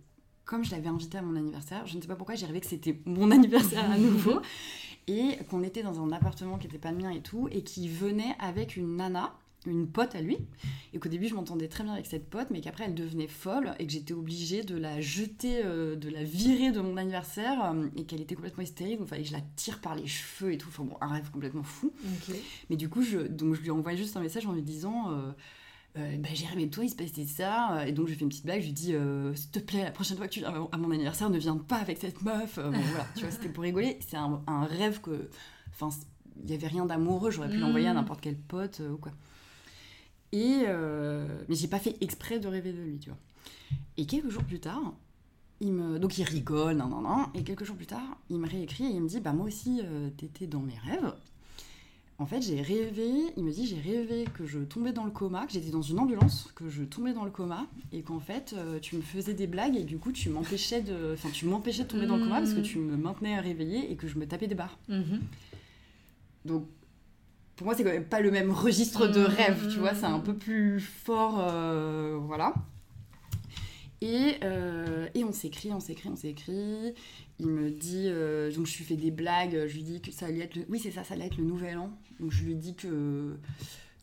[0.44, 2.66] Comme je l'avais invité à mon anniversaire, je ne sais pas pourquoi, j'ai rêvé que
[2.66, 4.40] c'était mon anniversaire à nouveau.
[5.10, 7.48] Et qu'on était dans un appartement qui n'était pas le mien et tout.
[7.50, 9.34] Et qui venait avec une nana,
[9.66, 10.38] une pote à lui.
[10.94, 13.74] Et qu'au début, je m'entendais très bien avec cette pote, mais qu'après, elle devenait folle.
[13.78, 17.64] Et que j'étais obligée de la jeter, euh, de la virer de mon anniversaire.
[17.64, 18.98] euh, et qu'elle était complètement hystérique.
[18.98, 20.68] Donc, il fallait que je la tire par les cheveux et tout.
[20.68, 21.92] Enfin, bon, un rêve complètement fou.
[22.70, 25.10] Mais du coup, je, donc je lui ai envoyé juste un message en lui disant
[25.10, 25.32] euh,
[25.98, 27.86] euh, bah, J'ai rêvé de toi, il se passait ça.
[27.86, 28.60] Et donc, je lui fais une petite blague.
[28.60, 30.90] Je lui dis euh, S'il te plaît, la prochaine fois que tu viens à mon
[30.90, 32.58] anniversaire, ne viens pas avec cette meuf.
[32.58, 33.98] Euh, bon, voilà, tu vois, c'était pour rigoler.
[34.06, 35.28] C'est un, un rêve que.
[35.70, 35.88] Enfin,
[36.42, 37.30] il n'y avait rien d'amoureux.
[37.30, 37.60] J'aurais pu Mm.
[37.60, 39.12] l'envoyer à n'importe quel pote euh, ou quoi.
[40.32, 40.62] Et.
[40.66, 43.18] euh, mais j'ai pas fait exprès de rêver de lui, tu vois.
[43.96, 44.94] Et quelques jours plus tard.
[45.62, 45.98] Il me...
[45.98, 48.90] Donc il rigole, nan, nan, nan, et quelques jours plus tard, il me réécrit et
[48.94, 51.12] il me dit Bah, moi aussi, euh, t'étais dans mes rêves.
[52.20, 53.08] En fait, j'ai rêvé,
[53.38, 55.98] il me dit, j'ai rêvé que je tombais dans le coma, que j'étais dans une
[55.98, 59.46] ambulance, que je tombais dans le coma, et qu'en fait, euh, tu me faisais des
[59.46, 62.36] blagues, et du coup, tu m'empêchais de, enfin, tu m'empêchais de tomber dans le coma
[62.36, 64.78] parce que tu me maintenais réveillée et que je me tapais des barres.
[64.90, 65.22] Mhm.
[66.44, 66.66] Donc,
[67.56, 69.26] pour moi, c'est quand même pas le même registre de Mhm.
[69.26, 72.52] rêve, tu vois, c'est un peu plus fort, euh, voilà.
[74.02, 76.94] Et, euh, et on s'écrit, on s'écrit, on s'écrit.
[77.38, 80.26] Il me dit, euh, donc je lui fais des blagues, je lui dis que ça
[80.26, 81.90] allait être, le, oui c'est ça, ça allait être le nouvel an.
[82.18, 83.36] Donc je lui dis que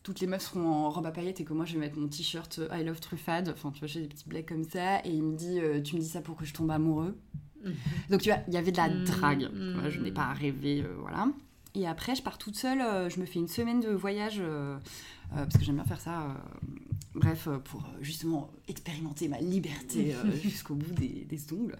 [0.04, 2.06] toutes les meufs seront en robe à paillettes et que moi je vais mettre mon
[2.08, 3.48] t-shirt I love truffade.
[3.48, 5.00] Enfin tu vois, j'ai des petites blagues comme ça.
[5.04, 7.16] Et il me dit, euh, tu me dis ça pour que je tombe amoureux.
[8.10, 9.48] Donc tu vois, il y avait de la Mm, drague.
[9.90, 11.28] je n'ai pas rêvé, euh, voilà.
[11.74, 12.80] Et après, je pars toute seule.
[12.80, 16.00] euh, je me fais une semaine de voyage euh, euh, parce que j'aime bien faire
[16.00, 16.36] ça.
[17.14, 21.76] Bref, euh, pour euh, justement expérimenter ma liberté euh, jusqu'au bout des, des ongles.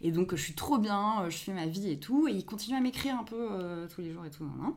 [0.00, 1.28] Et donc, je suis trop bien.
[1.28, 2.28] je fais ma vie et tout.
[2.28, 3.48] Et il continue à m'écrire un peu
[3.94, 4.44] tous les jours et tout.
[4.44, 4.72] nan, nan.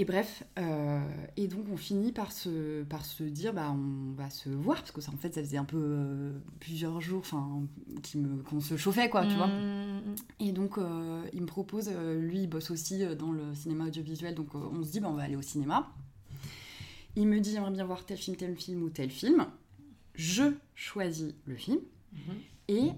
[0.00, 0.98] Et bref, euh,
[1.36, 4.92] et donc on finit par se, par se dire, bah on va se voir, parce
[4.92, 9.26] que ça en fait ça faisait un peu euh, plusieurs jours, qu'on se chauffait quoi,
[9.26, 9.48] tu vois.
[9.48, 10.14] Mhm.
[10.38, 14.54] Et donc, euh, il me propose, lui, il bosse aussi dans le cinéma audiovisuel, donc
[14.54, 15.92] on se dit, bah, on va aller au cinéma.
[17.16, 19.46] Il me dit, j'aimerais bien voir tel film, tel film ou tel film.
[20.14, 21.80] Je choisis le film.
[22.12, 22.34] Mhm.
[22.68, 22.90] Et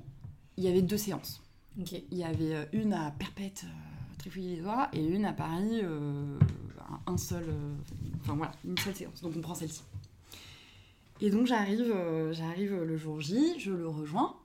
[0.56, 1.42] il y avait deux séances.
[1.78, 5.80] Il y avait euh, une à Perpète, euh, trifouiller les doigts, et une à Paris,
[5.82, 6.38] euh,
[7.06, 7.44] un- seul.
[7.48, 7.74] euh,
[8.20, 9.22] Enfin voilà, une seule séance.
[9.22, 9.82] Donc on prend celle-ci.
[11.20, 11.92] Et donc j'arrive,
[12.32, 14.36] j'arrive le jour J, je le rejoins,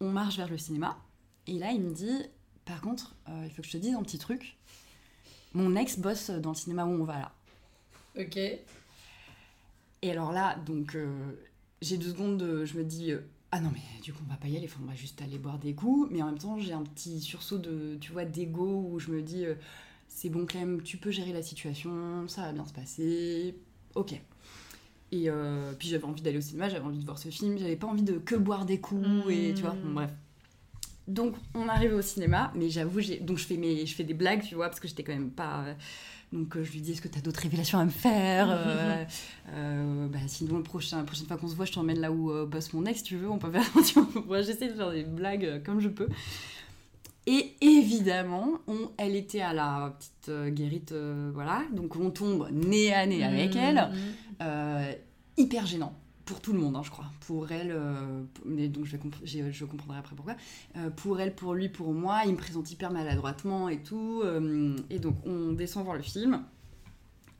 [0.00, 0.98] on marche vers le cinéma,
[1.46, 2.18] et là il me dit,
[2.64, 3.14] par contre,
[3.44, 4.56] il faut que je te dise un petit truc.
[5.54, 7.32] Mon ex bosse dans le cinéma où on va là.
[8.18, 8.38] Ok.
[10.02, 11.32] Et alors là, donc, euh,
[11.80, 13.20] j'ai deux secondes, de- je me dis, euh,
[13.52, 15.58] ah non, mais du coup, on va pas y aller, on va juste aller boire
[15.58, 16.08] des coups.
[16.10, 19.22] Mais en même temps, j'ai un petit sursaut de, tu vois, d'ego où je me
[19.22, 19.54] dis, euh,
[20.08, 23.56] c'est bon, Clem, tu peux gérer la situation, ça va bien se passer,
[23.94, 24.14] ok.
[25.12, 25.28] Et
[25.78, 28.02] puis j'avais envie d'aller au cinéma, j'avais envie de voir ce film, j'avais pas envie
[28.02, 30.10] de que boire des coups, et tu vois, bon, bref.
[31.08, 34.42] Donc, on arrive au cinéma, mais j'avoue, donc je fais, mes, je fais des blagues,
[34.42, 35.64] tu vois, parce que j'étais quand même pas.
[35.66, 35.74] euh,
[36.32, 39.04] Donc, euh, je lui dis Est-ce que tu as d'autres révélations à me faire Euh,
[39.52, 42.30] euh, bah, Sinon, le prochain, la prochaine fois qu'on se voit, je t'emmène là où
[42.30, 43.64] euh, bosse mon ex, si tu veux, on peut faire.
[43.94, 46.08] vois, moi, J'essaie de faire des blagues comme je peux.
[47.26, 50.92] Et évidemment, on, elle était à la petite guérite,
[51.32, 53.76] voilà, donc on tombe nez à nez avec elle.
[53.92, 53.98] Mhm.
[54.42, 54.92] Euh,
[55.36, 55.94] hyper gênant.
[56.24, 57.06] Pour tout le monde, hein, je crois.
[57.26, 60.36] Pour elle, euh, mais donc je, vais comp- je comprendrai après pourquoi.
[60.76, 64.20] Euh, pour elle, pour lui, pour moi, il me présente hyper maladroitement et tout.
[64.24, 66.44] euh, et donc on descend voir le film.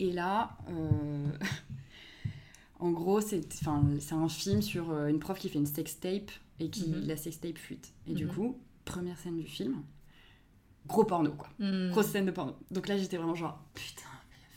[0.00, 0.56] Et là,
[2.80, 7.06] en gros, c'est un film sur une prof qui fait une sextape et qui Mhm.
[7.06, 7.92] la sextape fuite.
[8.06, 8.34] Et du Mhm.
[8.34, 9.82] coup, première scène du film,
[10.86, 11.48] gros porno quoi.
[11.60, 11.90] Mm.
[11.90, 12.54] Grosse scène de porno.
[12.70, 14.02] Donc là, j'étais vraiment genre, putain,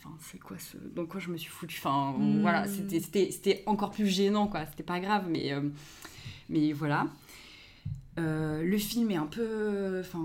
[0.06, 0.76] enfin, c'est quoi ce.
[0.76, 1.78] Donc, quoi, je me suis foutue.
[1.78, 2.40] Enfin, Mm.
[2.40, 4.66] voilà, c'était- encore plus gênant, quoi.
[4.66, 5.60] C'était pas grave, mais, euh,
[6.48, 7.06] mais voilà.
[8.18, 10.24] Euh, le film est un peu, enfin,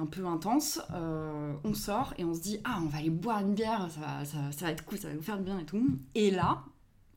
[0.00, 0.80] un peu intense.
[0.92, 4.00] Euh, on sort et on se dit, ah, on va aller boire une bière, ça,
[4.00, 5.86] va- ça, ça va être cool, ça va nous faire du bien et tout.
[6.16, 6.64] Et là,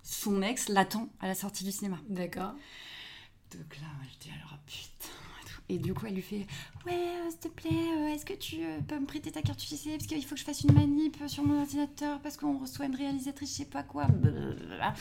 [0.04, 1.98] son ex l'attend à la sortie du cinéma.
[2.10, 2.54] D'accord.
[3.52, 4.47] Donc là, je dis alors.
[5.70, 6.45] Et du coup, elle lui fait
[6.86, 9.61] Ouais, euh, s'il te plaît, euh, est-ce que tu euh, peux me prêter ta carte
[9.63, 12.86] UGC Parce qu'il faut que je fasse une manip sur mon ordinateur parce qu'on reçoit
[12.86, 14.05] une réalisatrice, je sais pas quoi.
[14.05, 14.93] Blablabla.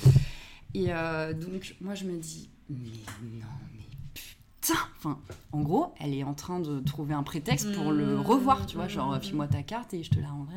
[0.74, 0.86] Et
[1.34, 2.76] donc, moi, je me dis Mais
[3.22, 3.46] non,
[3.76, 5.18] mais putain Enfin,
[5.52, 8.76] en gros, elle est en train de trouver un prétexte pour le Mmh, revoir, tu
[8.76, 10.56] vois, genre, mmh, file-moi ta carte et je te la rendrai.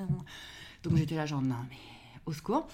[0.84, 1.78] Donc, j'étais là, genre, non, mais
[2.26, 2.68] au secours.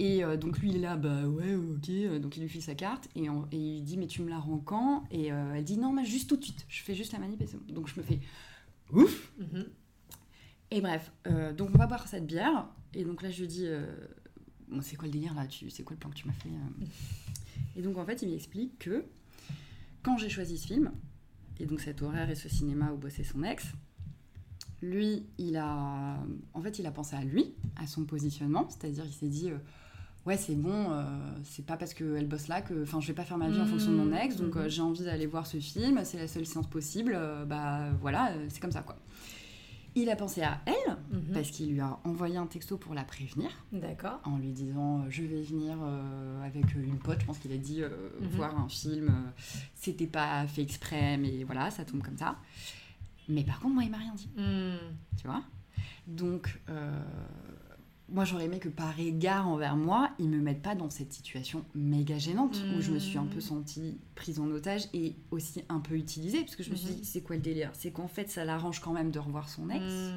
[0.00, 2.62] Et euh, donc lui il est là, bah ouais, ok, Euh, donc il lui file
[2.62, 5.04] sa carte et, en- et il lui dit mais tu me la rends quand?
[5.10, 7.40] Et euh, elle dit non mais juste tout de suite, je fais juste la manip
[7.42, 7.74] et c'est bon.
[7.74, 8.20] Donc je me fais
[8.92, 9.66] ouf Mhm.
[10.70, 13.66] Et bref, euh, donc on va boire cette bière et donc là je lui dis,
[14.68, 15.46] bon, c'est quoi le délire là?
[15.70, 16.50] C'est quoi le plan que tu m'as fait
[17.74, 19.04] Et donc en fait il m'explique que
[20.02, 20.92] quand j'ai choisi ce film,
[21.58, 23.64] et donc cet horaire et ce cinéma où bossait son ex,
[24.80, 26.22] lui, il a,
[26.54, 29.50] en fait, il a pensé à lui, à son positionnement, c'est-à-dire il s'est dit,
[30.28, 31.02] ouais, c'est bon, euh,
[31.42, 33.66] c'est pas parce qu'elle bosse là que, enfin, je vais pas faire ma vie en
[33.66, 34.62] fonction de mon ex, donc Mhm.
[34.62, 38.32] euh, j'ai envie d'aller voir ce film, c'est la seule séance possible, euh, bah voilà,
[38.48, 38.96] c'est comme ça quoi.
[39.94, 41.32] Il a pensé à elle Mhm.
[41.32, 44.20] parce qu'il lui a envoyé un texto pour la prévenir D'accord.
[44.24, 45.76] en lui disant je vais venir
[46.44, 48.28] avec une pote, je pense qu'il a dit Mhm.
[48.28, 49.10] voir un film,
[49.74, 52.36] c'était pas fait exprès, mais voilà, ça tombe comme ça.
[53.30, 54.28] Mais par contre, moi, il m'a rien dit,
[55.16, 55.42] tu vois?
[56.06, 56.60] Donc,
[58.10, 61.64] moi, j'aurais aimé que par égard envers moi, ils me mettent pas dans cette situation
[61.74, 63.40] méga gênante où je me suis un peu Mhm.
[63.40, 67.04] sentie prise en otage et aussi un peu utilisée, parce que je me suis dit,
[67.04, 67.70] c'est quoi le délire?
[67.74, 69.84] C'est qu'en fait, ça l'arrange quand même de revoir son ex.
[69.84, 70.12] Mm.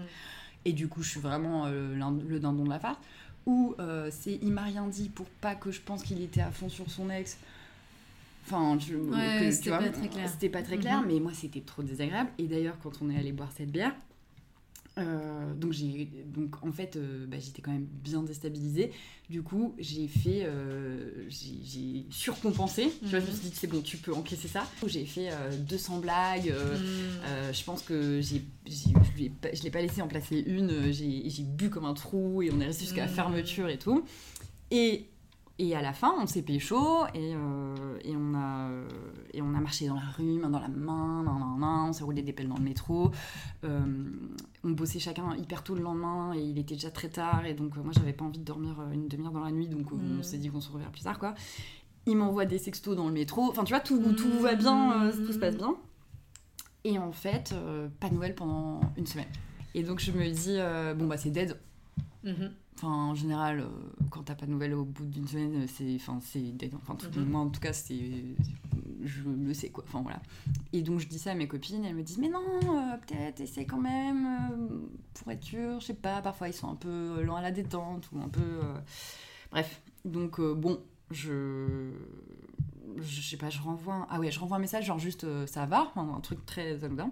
[0.66, 1.96] Et du coup, je suis vraiment euh,
[2.28, 3.00] le dindon de la farce.
[3.48, 6.52] Ou euh, c'est il m'a rien dit pour pas que je pense qu'il était à
[6.52, 7.38] fond sur son ex.
[8.46, 10.30] Enfin, je, Ouais, c'était vois, pas très clair.
[10.30, 12.30] C'était pas très clair, mais moi c'était trop désagréable.
[12.38, 13.94] Et d'ailleurs, quand on est allé boire cette bière,
[15.02, 18.91] euh, donc j'ai donc en fait euh, bah, j'étais quand même bien déstabilisée.
[19.30, 22.91] Du coup, j'ai fait euh, j'ai surcompensé.
[23.02, 24.64] Tu vois, je me suis dit c'est bon, tu peux encaisser ça.
[24.88, 26.49] J'ai fait euh, 200 blagues.
[26.49, 26.82] euh, Mm.
[27.26, 28.93] euh, je pense que j'ai, j'ai-
[29.54, 30.91] je l'ai pas laissé en placer une.
[30.91, 33.16] J'ai, bu comme un trou et on est resté jusqu'à la Mm.
[33.16, 34.04] fermeture et tout.
[34.70, 35.06] Et,
[35.60, 38.70] et à la fin, on s'est pécho et, euh, et, on a,
[39.34, 41.93] et on a marché dans la rue, main dans la main, nan, nan, nan, on
[41.93, 43.12] s'est roulé des pelles dans le métro.
[43.64, 43.80] Euh,
[44.64, 47.45] on bossait chacun hyper tôt le lendemain et il était déjà très tard.
[47.45, 49.68] Et donc, euh, moi, j'avais pas envie de dormir euh, une demi-heure dans la nuit.
[49.68, 50.20] Donc, euh, Mm.
[50.20, 51.34] on s'est dit qu'on se reverra plus tard, quoi.
[52.05, 53.49] Il m'envoie des sextos dans le métro.
[53.49, 55.76] Enfin, tu vois, tout, tout va bien, euh, tout se passe bien.
[56.84, 57.53] Et en fait,
[57.99, 59.28] pas de nouvelles pendant une semaine.
[59.76, 60.57] Et donc je me dis,
[60.97, 61.55] bon bah c'est dead.
[62.24, 62.51] Mhm.
[62.84, 63.68] Enfin, en général, euh,
[64.10, 66.42] quand t'as pas de nouvelles au bout d'une semaine, c'est, enfin, c'est.
[66.76, 67.30] Enfin, tout, Mhm.
[67.30, 68.00] moi en tout cas, c'est,
[69.04, 69.84] je le sais quoi.
[69.88, 70.20] Enfin voilà.
[70.74, 73.40] Et donc je dis ça à mes copines, elles me disent, mais non, euh, peut-être
[73.40, 74.68] essaie quand même euh,
[75.14, 75.80] pour être sûr.
[75.80, 78.42] Je sais pas, parfois ils sont un peu lents à la détente ou un peu.
[78.42, 78.74] euh,
[79.52, 79.82] Bref.
[80.06, 80.80] Donc euh, bon,
[81.12, 81.92] je
[82.98, 84.08] je sais pas, je renvoie un...
[84.10, 87.10] Ah ouais, je renvoie un message genre juste euh, ça va, un truc très anodin.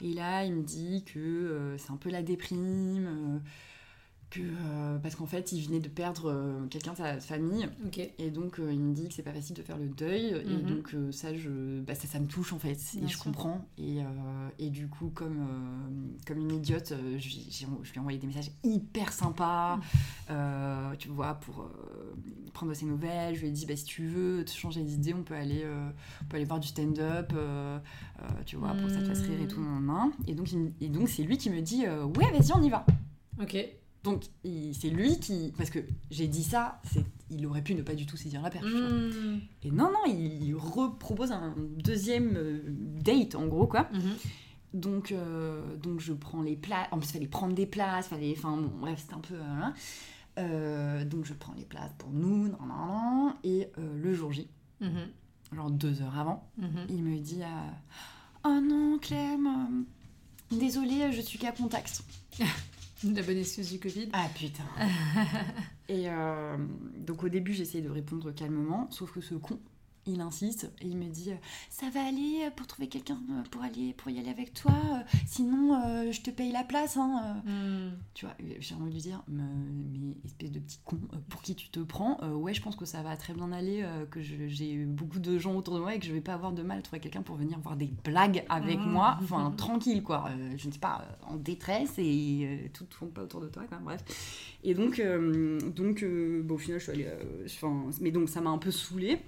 [0.00, 3.38] Et là, il me dit que euh, c'est un peu la déprime, euh,
[4.30, 7.66] que euh, parce qu'en fait, il venait de perdre euh, quelqu'un de sa famille.
[8.18, 10.26] Et donc euh, il me dit que c'est pas facile de faire le deuil.
[10.26, 10.62] Et Mhm.
[10.66, 12.78] donc ça je bah, ça, ça me touche en fait.
[13.02, 13.64] Et je comprends.
[13.78, 14.00] Et,
[14.58, 15.46] et du coup comme
[16.26, 19.76] comme une idiote je, lui- j'ai- je lui ai envoyé des messages hyper sympas
[20.28, 20.96] Mhm.
[20.98, 21.70] tu vois pour
[22.52, 23.34] prendre ses nouvelles.
[23.34, 25.64] Je lui ai dit bah, si tu veux te changer d'idée on peut aller
[26.22, 27.32] on peut aller voir du stand-up
[28.44, 30.10] tu vois pour que ça te fasse rire et tout nan, nan, nan.
[30.26, 32.84] et donc il et donc c'est lui qui me dit ouais vas-y on y va
[33.40, 33.56] Ok.
[34.10, 35.80] Donc c'est lui qui parce que
[36.10, 36.80] j'ai dit ça
[37.30, 38.88] il aurait pu ne pas du tout saisir la perche tu vois.
[38.88, 39.40] Mm.
[39.64, 43.88] Et non, non, il, il repropose un deuxième euh, date, en gros, quoi.
[43.92, 44.00] Mhm.
[44.72, 46.88] Donc, euh, donc je prends les places.
[46.90, 48.34] En plus, il fallait prendre des places, fallait...
[48.36, 49.34] Enfin, bon, bref, c'était un peu...
[49.34, 49.74] euh, hein.
[50.38, 53.34] Euh, donc, je prends les places pour nous, nan, nan, nan.
[53.44, 54.48] et euh, le jour J,
[54.80, 55.08] Mhm.
[55.52, 56.86] genre deux heures avant, Mhm.
[56.88, 57.70] il me dit euh,
[58.44, 59.84] Oh non, Clem,
[60.50, 62.02] désolée, je suis qu'à contact.
[63.04, 64.08] La bonne excuse du Covid.
[64.12, 64.64] Ah putain.
[65.88, 66.56] et euh,
[66.96, 69.60] donc au début, j'essaye de répondre calmement, sauf que ce con,
[70.08, 71.36] il insiste et il me dit euh,
[71.70, 74.72] ça va aller euh, pour trouver quelqu'un euh, pour aller pour y aller avec toi
[75.26, 77.90] sinon je te paye la place hein, Hmm.
[78.14, 79.42] tu vois j'ai envie de lui dire mais,
[79.92, 80.98] mais espèce de petit con
[81.28, 84.20] pour qui tu te prends ouais je pense que ça va très bien aller que
[84.20, 86.78] j'ai beaucoup de gens autour de moi et que je vais pas avoir de mal
[86.78, 88.90] à trouver quelqu'un pour venir voir des blagues avec Mhm.
[88.92, 89.18] moi.
[89.22, 90.30] Enfin tranquille quoi.
[90.56, 93.78] Je ne sais pas en détresse et tout ne tourne pas autour de toi quoi,
[93.78, 94.02] bref.
[94.64, 95.00] Et donc
[95.76, 97.08] donc bon au final je suis allée
[97.46, 99.18] enfin mais donc ça m'a un peu saoulée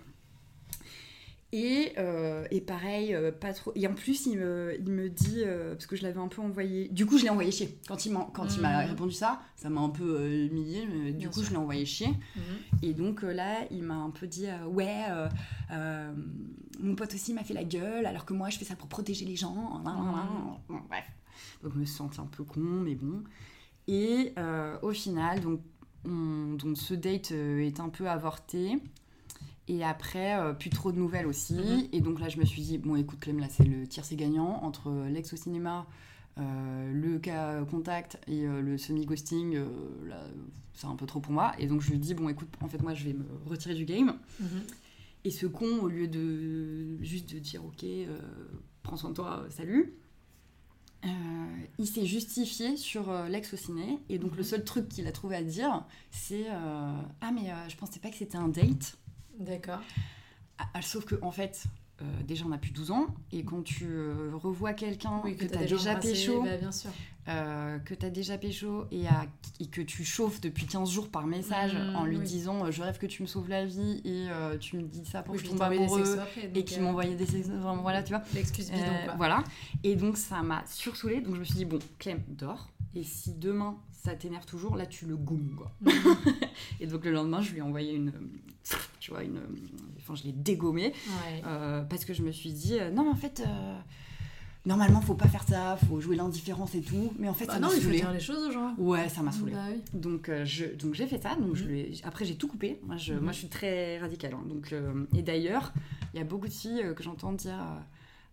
[1.53, 3.72] et, euh, et pareil, euh, pas trop.
[3.74, 6.40] Et en plus, il me, il me dit, euh, parce que je l'avais un peu
[6.42, 6.88] envoyé.
[6.88, 7.76] Du coup, je l'ai envoyé chier.
[7.88, 8.90] Quand il m'a, quand il m'a Mhm.
[8.90, 10.86] répondu ça, ça m'a un peu humilié.
[10.86, 11.44] mais Du Bien coup, sûr.
[11.46, 12.09] je l'ai envoyé chier.
[12.36, 12.42] Mhm.
[12.82, 15.05] Et donc là, il m'a un peu dit Ouais,
[16.80, 19.24] mon pote aussi m'a fait la gueule, alors que moi, je fais ça pour protéger
[19.24, 19.80] les gens.
[20.68, 21.05] Bon, bref.
[21.62, 23.22] Donc, je me sens un peu con, mais bon.
[23.88, 24.32] Et
[24.82, 25.61] au final, donc,
[26.05, 28.78] on- donc ce date est un peu avorté.
[29.73, 31.55] Et après, euh, plus trop de nouvelles aussi.
[31.55, 31.87] Mhm.
[31.93, 34.16] Et donc là, je me suis dit, bon, écoute, Clem, là, c'est le tir, c'est
[34.16, 34.64] gagnant.
[34.64, 35.87] Entre euh, l'ex au cinéma,
[36.39, 39.55] euh, le cas contact et euh, le semi-ghosting,
[40.09, 40.25] là,
[40.75, 41.53] c'est un peu trop pour moi.
[41.61, 43.85] Et donc, je lui dis, bon, écoute, en fait, moi, je vais me retirer du
[43.85, 44.16] game.
[44.41, 44.49] Mhm.
[45.23, 47.85] Et ce con, au lieu de juste de dire, ok,
[48.83, 49.95] prends soin de toi, salut.
[51.79, 54.37] il s'est justifié sur l'ex au ciné et donc Mhm.
[54.39, 58.16] le seul truc qu'il a trouvé à dire c'est ah mais je pensais pas que
[58.16, 58.99] c'était un date
[59.39, 59.81] D'accord.
[60.59, 61.64] ah, ah, sauf que en fait,
[62.03, 65.45] euh, déjà on a plus 12 ans, et quand tu euh, revois quelqu'un Oui, que,
[65.45, 66.91] t'as tu as déjà pécho, bah, bien sûr.
[67.28, 69.26] euh, que tu déjà pécho et, à-
[69.61, 72.24] et que tu chauffes depuis 15 jours par message Mm, en lui oui.
[72.24, 75.05] disant euh, je rêve que tu me sauves la vie et euh, tu me dis
[75.05, 76.16] ça pour que je tombe amoureux
[76.55, 78.22] et qui euh, m'envoyait des enfin, voilà tu vois.
[78.35, 79.14] L'excuse bidon, Euh, quoi.
[79.16, 79.45] voilà.
[79.85, 81.20] Et donc ça m'a sursoulée.
[81.20, 82.68] Donc je me suis dit, bon, Clem, dors.
[82.95, 85.70] Et si demain ça t'énerve toujours, là tu le gommes, quoi.
[86.81, 88.12] Et donc le lendemain, je lui ai envoyé une.
[89.01, 89.40] Tu vois, une.
[89.98, 90.92] Enfin, je l'ai dégommé.
[91.07, 91.42] Ouais.
[91.46, 93.42] euh, parce que je me suis dit, euh, non, mais en fait.
[93.46, 93.78] euh,
[94.66, 97.14] Normalement, faut pas faire ça, faut jouer l'indifférence et tout.
[97.18, 97.96] Mais en fait, Bah ça m'a il faut saoulée.
[97.96, 98.74] dire les choses aux gens.
[98.76, 99.53] Ouais, ça m'a saoulée.
[99.53, 99.80] Bah oui.
[99.94, 101.34] Donc, euh, je, donc j'ai fait ça.
[101.34, 101.86] Donc je Mhm.
[102.05, 102.78] Après, j'ai tout coupé.
[102.86, 103.20] Moi, je, Mhm.
[103.20, 104.34] moi, je suis très radicale.
[104.34, 104.44] hein.
[104.46, 105.72] Donc, euh, et d'ailleurs,
[106.12, 107.57] il y a beaucoup de filles euh, que j'entends dire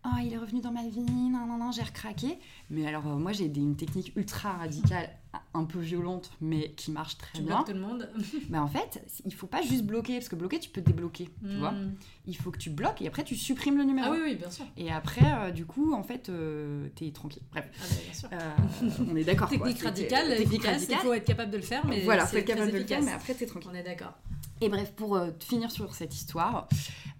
[0.09, 2.39] Ah, il est revenu dans ma vie, non, non, non, j'ai recraqué.
[2.69, 5.09] Mais alors, euh, moi, j'ai des- une technique ultra radicale,
[5.53, 7.63] un peu violente, mais qui marche très Tu bien.
[7.63, 8.09] tout le monde.
[8.49, 11.29] Mais en fait, il faut pas juste bloquer, parce que bloquer, tu peux débloquer.
[11.47, 11.95] Tu vois Mm.
[12.25, 14.07] Il faut que tu bloques et après, tu supprimes le numéro.
[14.09, 14.65] Ah oui, oui, bien sûr.
[14.77, 17.43] Et après, euh, du coup, en fait, euh, t'es tranquille.
[17.51, 17.65] Bref.
[17.79, 19.05] Ah bah, bien sûr.
[19.11, 19.49] On est d'accord.
[19.49, 20.99] Technique radicale, Technique efficace, il radicale.
[20.99, 23.01] faut être capable de le faire, mais voilà, c'est faut être capable de le faire,
[23.03, 23.69] mais après, t'es tranquille.
[23.71, 24.13] On est d'accord.
[24.61, 26.67] Et bref, pour euh, finir sur cette histoire,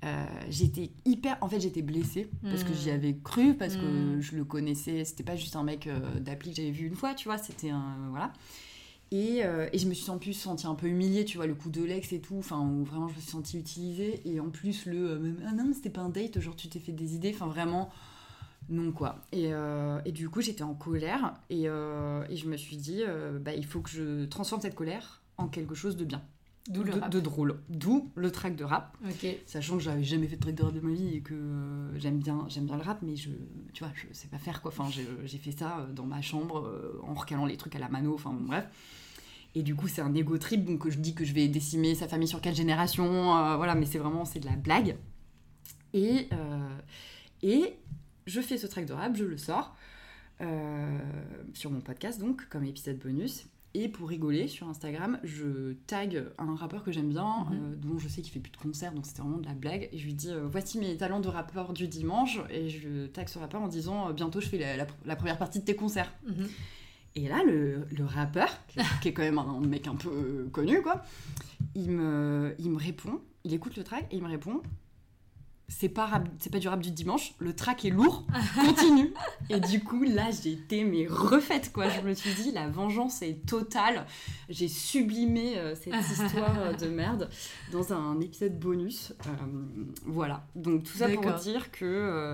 [0.04, 1.38] euh, j'étais hyper.
[1.42, 2.76] En fait, j'étais blessée parce que Mm.
[2.76, 3.86] j'y avais cru, parce que
[4.18, 4.22] Mm.
[4.22, 5.06] je le connaissais.
[5.06, 7.38] C'était pas juste un mec euh, d'appli que j'avais vu une fois, tu vois.
[7.38, 7.96] C'était un.
[8.10, 8.34] Voilà.
[9.12, 11.56] Et, euh, et je me suis en plus sentie un peu humiliée, tu vois, le
[11.56, 12.36] coup de l'ex et tout.
[12.40, 14.22] Enfin, où vraiment, je me suis sentie utilisée.
[14.26, 14.98] Et en plus, le.
[15.12, 17.32] euh, ah non, mais c'était pas un date, genre, tu t'es fait des idées.
[17.36, 17.90] Enfin, vraiment.
[18.70, 19.22] Non, quoi.
[19.32, 21.36] Et, euh, et du coup, j'étais en colère.
[21.50, 24.76] Et, euh, et je me suis dit, euh, bah, il faut que je transforme cette
[24.76, 26.22] colère en quelque chose de bien
[26.70, 27.60] D'où le de, drôle.
[27.70, 28.98] D'où le track de rap.
[29.06, 29.28] Ok.
[29.46, 31.98] Sachant que j'avais jamais fait de track de rap de ma vie et que euh,
[31.98, 33.30] j'aime bien, j'aime bien le rap, mais je,
[33.74, 34.72] tu vois, je sais pas faire quoi.
[34.72, 37.90] Enfin, j'ai fait ça euh, dans ma chambre euh, en recalant les trucs à la
[37.90, 38.14] mano.
[38.14, 38.66] Enfin, bon, bref.
[39.56, 42.08] Et du coup, c'est un ego trip, donc je dis que je vais décimer sa
[42.08, 44.98] famille sur quelle génération, euh, voilà, mais c'est vraiment, c'est de la blague.
[45.94, 46.28] Et,
[47.42, 47.74] et
[48.28, 49.76] je fais ce track de rap, je le sors
[51.54, 53.48] sur mon podcast, donc, comme épisode bonus.
[53.80, 57.54] Et pour rigoler, sur Instagram, je tag un rappeur que j'aime bien, Mhm.
[57.54, 59.88] euh, dont je sais qu'il fait plus de concerts, donc c'était vraiment de la blague.
[59.92, 62.40] Et je lui dis euh, Voici mes talents de rappeur du dimanche.
[62.50, 65.38] Et je tag ce rappeur en disant euh, Bientôt, je fais la, la- la première
[65.38, 66.12] partie de tes concerts.
[66.28, 66.48] Mhm.
[67.18, 68.50] Et là, le, le rappeur,
[69.02, 71.04] qui, est quand même un mec un peu connu, quoi,
[71.76, 74.62] il me, il me répond, il écoute le track et il me répond
[75.70, 79.14] c'est pas, rap- c'est pas du rap du dimanche, le track est lourd, continue.
[79.50, 81.90] et du coup, là, j'ai été mais refaite, quoi.
[81.90, 84.06] Je me suis dit, la vengeance est totale.
[84.50, 87.30] J'ai sublimé euh, cette histoire euh, de merde
[87.72, 89.14] dans un épisode bonus.
[89.26, 89.30] Euh,
[90.06, 90.46] voilà.
[90.56, 92.34] Donc, tout ça pour dire que.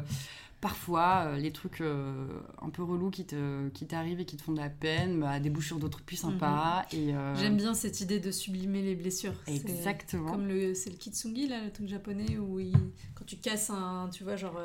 [0.64, 2.26] Parfois, euh, les trucs euh,
[2.62, 5.38] un peu relous qui te- qui t'arrivent et qui te font de la peine bah,
[5.42, 6.86] débouchent sur d'autres plus sympas.
[6.94, 9.34] et, euh, J'aime bien cette idée de sublimer les blessures.
[9.46, 10.32] Exactement.
[10.32, 12.72] Comme le, c'est le kitsungi, là, le truc japonais, où il-
[13.14, 14.58] quand tu casses un, tu vois, genre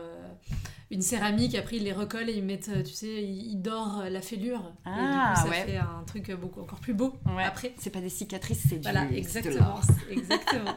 [0.93, 4.21] une céramique, après ils les recollent et ils mettent, tu sais, ils, ils dorent la
[4.23, 4.73] fêlure.
[4.87, 5.65] et du Ah, coup, ça ouais.
[5.67, 7.43] fait un truc beaucoup encore plus beau Ouais.
[7.43, 7.75] après.
[7.77, 9.81] C'est pas des cicatrices, c'est du Voilà, de exactement.
[10.13, 10.75] exactement.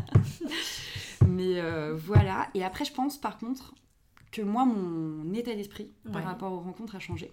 [1.28, 1.62] Mais
[1.94, 2.48] voilà.
[2.56, 3.76] Et après, je pense par contre
[4.32, 7.32] que moi, mon état d'esprit par rapport aux rencontres a changé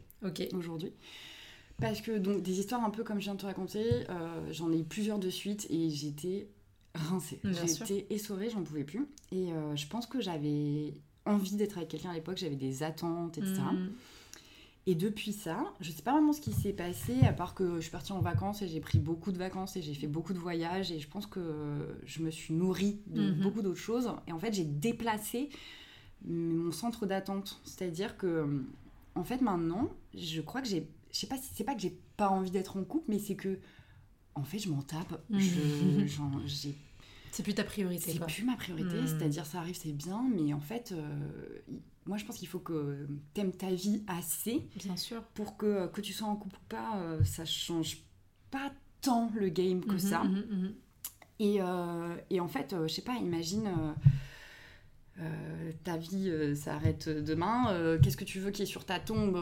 [0.53, 0.93] aujourd'hui.
[1.81, 4.73] Parce que donc des histoires un peu comme je viens de te raconter, euh, j'en
[4.73, 6.49] ai eu plusieurs de suite et j'étais
[6.95, 7.41] rincée.
[7.45, 9.07] J'étais essorée, j'en pouvais plus.
[9.31, 10.95] Et euh, je pense que j'avais
[11.25, 13.61] envie d'être avec quelqu'un à l'époque, j'avais des attentes, etc.
[13.73, 13.91] Mm.
[14.87, 17.83] Et depuis ça, je sais pas vraiment ce qui s'est passé, à part que je
[17.83, 20.39] suis partie en vacances et j'ai pris beaucoup de vacances et j'ai fait beaucoup de
[20.39, 23.43] voyages et je pense que je me suis nourrie de mm-hmm.
[23.43, 24.11] beaucoup d'autres choses.
[24.27, 25.51] Et en fait, j'ai déplacé
[26.25, 27.61] mon centre d'attente.
[27.65, 28.65] C'est-à-dire que,
[29.15, 30.89] en fait, maintenant, je crois que j'ai.
[31.13, 33.37] Je sais pas si c'est pas que j'ai pas envie d'être en couple, mais c'est
[33.37, 33.59] que,
[34.35, 35.21] en fait, je m'en tape.
[35.31, 36.75] j'ai
[37.31, 38.13] c'est plus ta priorité.
[38.13, 39.07] C'est plus ma priorité, hmm.
[39.07, 41.61] c'est-à-dire ça arrive, c'est bien, mais en fait, euh,
[42.07, 44.67] moi je pense qu'il faut que tu aimes ta vie assez.
[44.77, 45.23] Bien sûr.
[45.35, 47.99] Pour que, que tu sois en couple ou pas, euh, ça change
[48.51, 50.25] pas tant le game que mhm, ça.
[50.25, 50.75] Mhm, mhm.
[51.41, 53.71] Et, euh, et, en fait, je sais pas, imagine
[55.21, 59.01] euh, ta vie euh, s'arrête demain, euh, qu'est-ce que tu veux qui est sur ta
[59.01, 59.37] tombe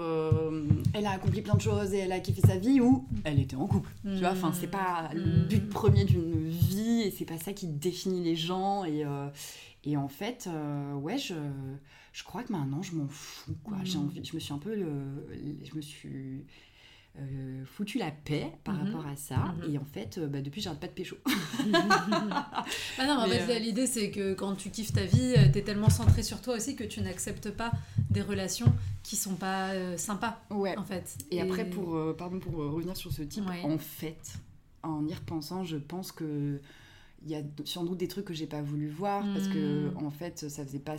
[0.95, 3.57] Elle a accompli plein de choses et elle a kiffé sa vie ou elle était
[3.57, 3.91] en couple.
[4.03, 5.49] Tu vois, enfin, c'est pas le mm.
[5.49, 8.85] but premier d'une vie et c'est pas ça qui définit les gens.
[8.85, 9.05] Et,
[9.85, 10.49] et en fait,
[10.95, 11.35] ouais, je,
[12.13, 13.57] je crois que maintenant je m'en fous.
[13.63, 13.77] Quoi.
[13.85, 14.03] J'ai mm.
[14.03, 14.75] envie, je me suis un peu.
[14.75, 16.45] je me suis
[17.19, 18.85] euh, foutu la paix par mhm.
[18.85, 19.37] rapport à ça.
[19.37, 19.75] Mhm.
[19.75, 21.17] Et en fait, euh, bah, depuis, j'arrête pas de pécho.
[21.73, 22.65] ah
[23.07, 26.23] non, en fait, euh, l'idée, c'est que quand tu kiffes ta vie, t'es tellement centré
[26.23, 27.73] sur toi aussi que tu n'acceptes pas
[28.11, 30.43] des relations qui sont pas sympas.
[30.51, 30.77] Ouais.
[30.77, 31.17] En fait.
[31.31, 34.39] Et, après, pour, pardon, pour revenir sur ce type, en fait,
[34.83, 36.61] en y repensant, je pense que
[37.25, 40.05] il y a sans doute des trucs que j'ai pas voulu voir parce que hmm.
[40.05, 40.97] en fait ça faisait pas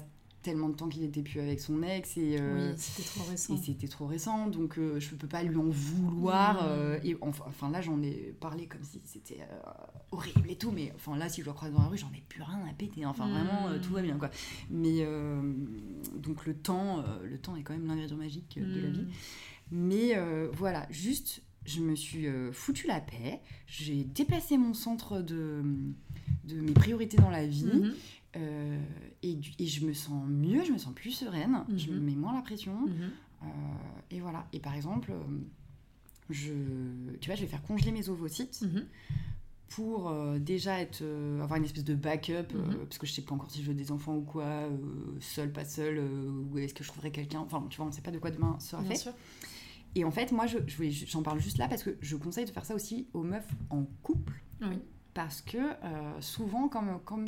[0.47, 3.53] tellement de temps qu'il n'était plus avec son ex et euh, c'était trop récent.
[3.53, 6.63] Et c'était trop récent, donc euh, je peux pas lui en vouloir.
[6.63, 6.67] Mmh.
[6.69, 9.39] Euh, et enfin, là, j'en ai parlé comme si c'était
[10.13, 12.23] horrible et tout, mais enfin là, si je le croise dans la rue, j'en ai
[12.29, 13.05] plus rien à péter.
[13.05, 14.29] Enfin, vraiment, tout va bien quoi.
[14.69, 15.05] Mais
[16.15, 19.01] donc le temps, le temps est quand même l'ingrédient magique de la vie.
[19.01, 19.11] Mmh.
[19.71, 20.13] Mais
[20.53, 23.41] voilà, juste, je me suis foutu la paix.
[23.65, 25.61] J'ai déplacé mon centre de
[26.47, 27.91] de mes priorités dans la vie.
[28.37, 28.77] Euh,
[29.23, 32.05] et, et, je me sens mieux, je me sens plus sereine, je me mhm.
[32.05, 32.87] mets moins la pression.
[32.87, 33.11] Mhm.
[33.43, 33.47] Euh,
[34.11, 34.47] et voilà.
[34.53, 35.39] Et par exemple, euh,
[36.29, 36.53] je,
[37.19, 38.85] tu vois, je vais faire congeler mes ovocytes mhm.
[39.69, 41.03] pour déjà être,
[41.41, 43.91] avoir une espèce de backup, parce que je sais pas encore si je veux des
[43.91, 44.69] enfants ou quoi,
[45.19, 47.39] seul, pas seul, ou est-ce que je trouverai quelqu'un.
[47.39, 48.97] Enfin, tu vois, on sait pas de quoi demain sera Bien fait.
[48.97, 49.13] Sûr.
[49.95, 50.57] Et en fait, moi, je,
[51.07, 53.83] j'en parle juste là parce que je conseille de faire ça aussi aux meufs en
[54.03, 54.41] couple.
[54.61, 54.79] Oui.
[55.13, 55.57] Parce que
[56.19, 57.25] souvent, comme, comme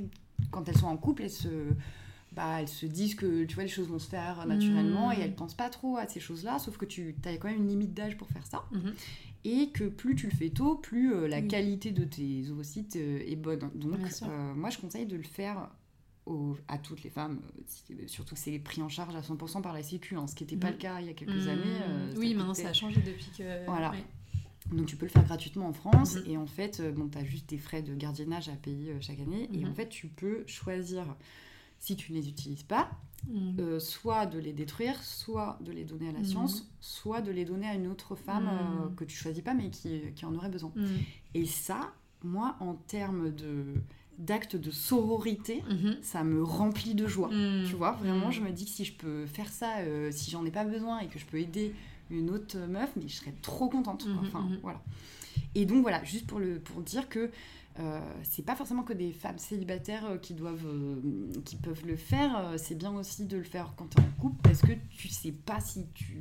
[0.51, 1.73] quand elles sont en couple, elles se,
[2.31, 5.21] bah, elles se disent que tu vois, les choses vont se faire naturellement et mmh.
[5.21, 7.93] elles pensent pas trop à ces choses-là, sauf que tu as quand même une limite
[7.93, 8.65] d'âge pour faire ça.
[8.71, 8.89] Mmh.
[9.45, 13.23] Et que plus tu le fais tôt, plus euh, la qualité de tes ovocytes euh,
[13.25, 13.71] est bonne.
[13.73, 15.69] Donc, euh, moi, je conseille de le faire
[16.67, 17.41] à toutes les femmes,
[18.05, 20.57] surtout que c'est pris en charge à 100% par la Sécu, hein, ce qui n'était
[20.57, 20.73] pas mmh.
[20.73, 21.79] le cas il y a quelques années.
[22.17, 23.65] oui, maintenant ça a changé depuis que.
[23.65, 23.93] Voilà.
[24.71, 26.23] Donc tu peux le faire gratuitement en France mhm.
[26.27, 28.97] et en fait, euh, bon, tu as juste des frais de gardiennage à payer euh,
[29.01, 29.75] chaque année et en mhm.
[29.75, 31.05] fait tu peux choisir,
[31.79, 32.89] si tu ne les utilises pas,
[33.27, 33.55] mhm.
[33.59, 37.45] euh, soit de les détruire, soit de les donner à la science, soit de les
[37.45, 40.71] donner à une autre femme que tu choisis pas mais qui, qui en aurait besoin.
[41.33, 41.93] Et ça,
[42.23, 43.65] moi, en termes de
[44.17, 45.63] d'actes de sororité,
[46.01, 47.29] ça me remplit de joie.
[47.67, 49.75] Tu vois, vraiment, je me dis que si je peux faire ça,
[50.11, 51.73] si j'en ai pas besoin et que je peux aider
[52.09, 54.05] une autre meuf, mais je serais trop contente.
[54.05, 54.59] Mhm, enfin, mhm.
[54.61, 54.81] voilà.
[55.55, 57.31] Et donc voilà, juste pour, le, pour dire que
[57.79, 61.95] euh, c'est pas forcément que des femmes célibataires euh, qui doivent euh, qui peuvent le
[61.95, 65.07] faire c'est bien aussi de le faire quand tu es en couple parce que tu
[65.07, 66.17] sais pas si tu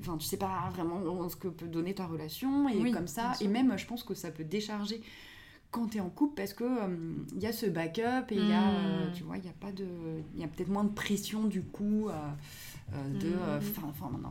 [0.00, 3.46] enfin tu sais pas vraiment ce que peut donner ta relation et comme ça et
[3.46, 5.00] même je pense que ça peut décharger
[5.70, 6.64] quand tu es en couple parce que
[7.36, 8.72] il y a ce backup et il y a
[9.12, 9.86] tu vois il y a pas de
[10.34, 12.12] il y a peut-être moins de pression du coup euh,
[12.92, 13.88] de euh, mm.
[13.88, 14.30] enfin non,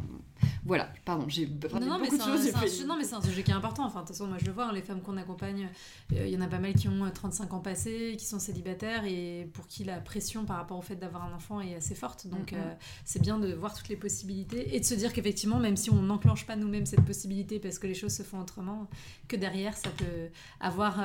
[0.63, 3.55] voilà pardon j'ai non, non, beaucoup de choses non mais c'est un sujet qui est
[3.55, 3.85] important.
[3.85, 5.69] Enfin de toute façon moi je le vois hein, les femmes qu'on accompagne
[6.13, 9.05] euh, il y en a pas mal qui ont 35 ans passés qui sont célibataires
[9.05, 12.27] et pour qui la pression par rapport au fait d'avoir un enfant est assez forte.
[12.27, 12.57] Donc mm,
[13.05, 16.01] c'est bien de voir toutes les possibilités et de se dire qu'effectivement même si on
[16.01, 18.87] n'enclenche pas nous-mêmes cette possibilité parce que les choses se font autrement
[19.27, 20.29] que derrière ça peut
[20.59, 21.03] avoir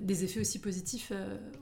[0.00, 1.12] des effets aussi positifs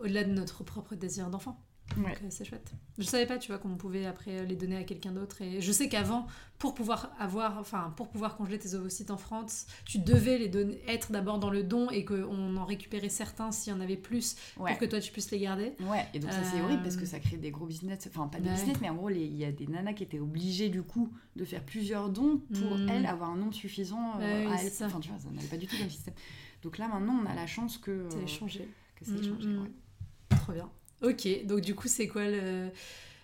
[0.01, 1.59] au-delà de notre propre désir d'enfant
[1.97, 2.15] Ouais.
[2.23, 2.73] Euh, c'est chouette.
[2.99, 5.43] Je savais pas, tu vois, qu'on pouvait après les donner à quelqu'un d'autre.
[5.43, 6.27] Et je sais qu'avant,
[6.63, 10.79] pour pouvoir avoir, enfin, pour pouvoir congeler tes ovocytes en France, tu devais les donner,
[10.87, 14.37] être d'abord dans le don et qu'on en récupérait certains s'il y en avait plus
[14.55, 15.73] pour que toi tu puisses les garder.
[15.81, 16.07] Ouais.
[16.15, 18.07] Et donc ça c'est horrible parce que euh, ça crée des gros business.
[18.07, 20.69] Enfin pas des business, mais en gros il y a des nanas qui étaient obligées
[20.69, 22.89] du coup de faire plusieurs dons pour hmm.
[22.89, 24.73] elles avoir un nombre suffisant euh, à elles.
[24.83, 26.15] Enfin tu vois, ça n'allait pas du tout le système.
[26.63, 28.07] Donc là maintenant on a la chance que.
[28.09, 28.69] c'est changé.
[28.95, 29.49] Que c'est changé.
[29.49, 30.37] Hmm, hmm.
[30.37, 30.71] Trop bien.
[31.03, 32.71] Ok, donc du coup, c'est quoi le,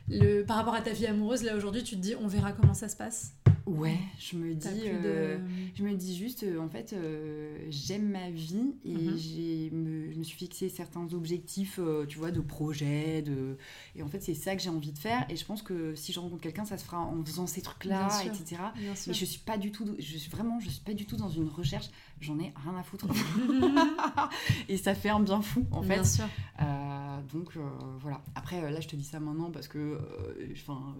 [0.08, 0.42] le.
[0.44, 2.88] Par rapport à ta vie amoureuse, là aujourd'hui, tu te dis, on verra comment ça
[2.88, 3.34] se passe?
[3.68, 5.38] Ouais, je me dis, euh,
[5.74, 10.18] je me dis juste, euh, en fait, euh, j'aime ma vie et j'ai me, je
[10.18, 13.58] me suis fixé certains objectifs, tu vois, de projet, de
[13.94, 16.14] et en fait c'est ça que j'ai envie de faire et je pense que si
[16.14, 18.62] je rencontre quelqu'un, ça se fera en faisant ces trucs-là, etc.
[19.06, 21.28] Et je suis pas du tout, je suis vraiment, je suis pas du tout dans
[21.28, 21.90] une recherche,
[22.22, 23.06] j'en ai rien à foutre
[24.70, 25.94] et ça fait un bien fou en fait.
[25.94, 26.24] Bien sûr.
[27.30, 27.52] donc
[28.00, 28.22] voilà.
[28.34, 29.98] Après là, je te dis ça maintenant parce que,
[30.52, 30.96] enfin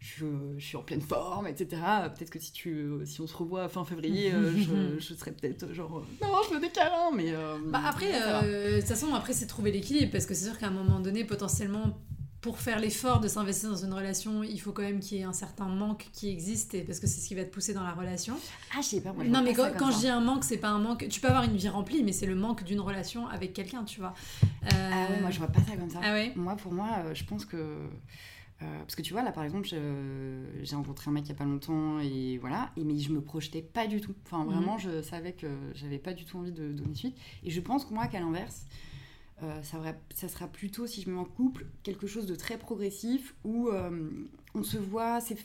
[0.00, 1.82] je, suis en pleine forme, etc.
[2.08, 5.72] Peut-être que si, tu, si on se revoit fin février, euh, je, je, serais peut-être
[5.72, 7.32] genre euh, non, je veux des câlins, mais.
[7.34, 10.68] Euh, bah après, de toute façon, après, c'est trouver l'équilibre parce que c'est sûr qu'à
[10.68, 11.98] un moment donné, potentiellement,
[12.40, 15.24] pour faire l'effort de s'investir dans une relation, il faut quand même qu'il y ait
[15.24, 17.82] un certain manque qui existe et parce que c'est ce qui va te pousser dans
[17.82, 18.36] la relation.
[18.72, 20.68] Ah, je sais pas, moi, Non, mais quand, quand je dis un manque, c'est pas
[20.68, 21.08] un manque.
[21.08, 24.00] Tu peux avoir une vie remplie, mais c'est le manque d'une relation avec quelqu'un, tu
[24.00, 24.14] vois.
[24.70, 26.00] Ah ouais, moi je vois pas ça comme ça.
[26.02, 27.88] Ah ouais Moi, pour moi, je pense que.
[28.62, 31.34] Euh, parce que tu vois, là par exemple, j'ai rencontré un mec il y a
[31.34, 34.14] pas longtemps et voilà, et, mais je me projetais pas du tout.
[34.24, 37.16] Enfin, vraiment, je savais que j'avais pas du tout envie de donner suite.
[37.44, 38.66] Et je pense que moi, qu'à l'inverse,
[39.42, 39.78] euh, ça,
[40.14, 43.68] ça, sera plutôt, si je me mets en couple, quelque chose de très progressif où
[43.68, 44.10] euh,
[44.54, 45.36] on se voit, c'est,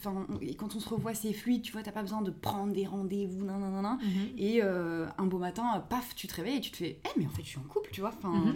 [0.42, 2.86] et quand on se revoit, c'est fluide, tu vois, t'as pas besoin de prendre des
[2.86, 4.30] rendez-vous, nan, nan, nan, mhm.
[4.38, 7.26] Et euh, un beau matin, paf, tu te réveilles et tu te fais, eh, mais
[7.26, 8.14] en fait, je suis en couple, tu vois.
[8.18, 8.54] Enfin, mhm.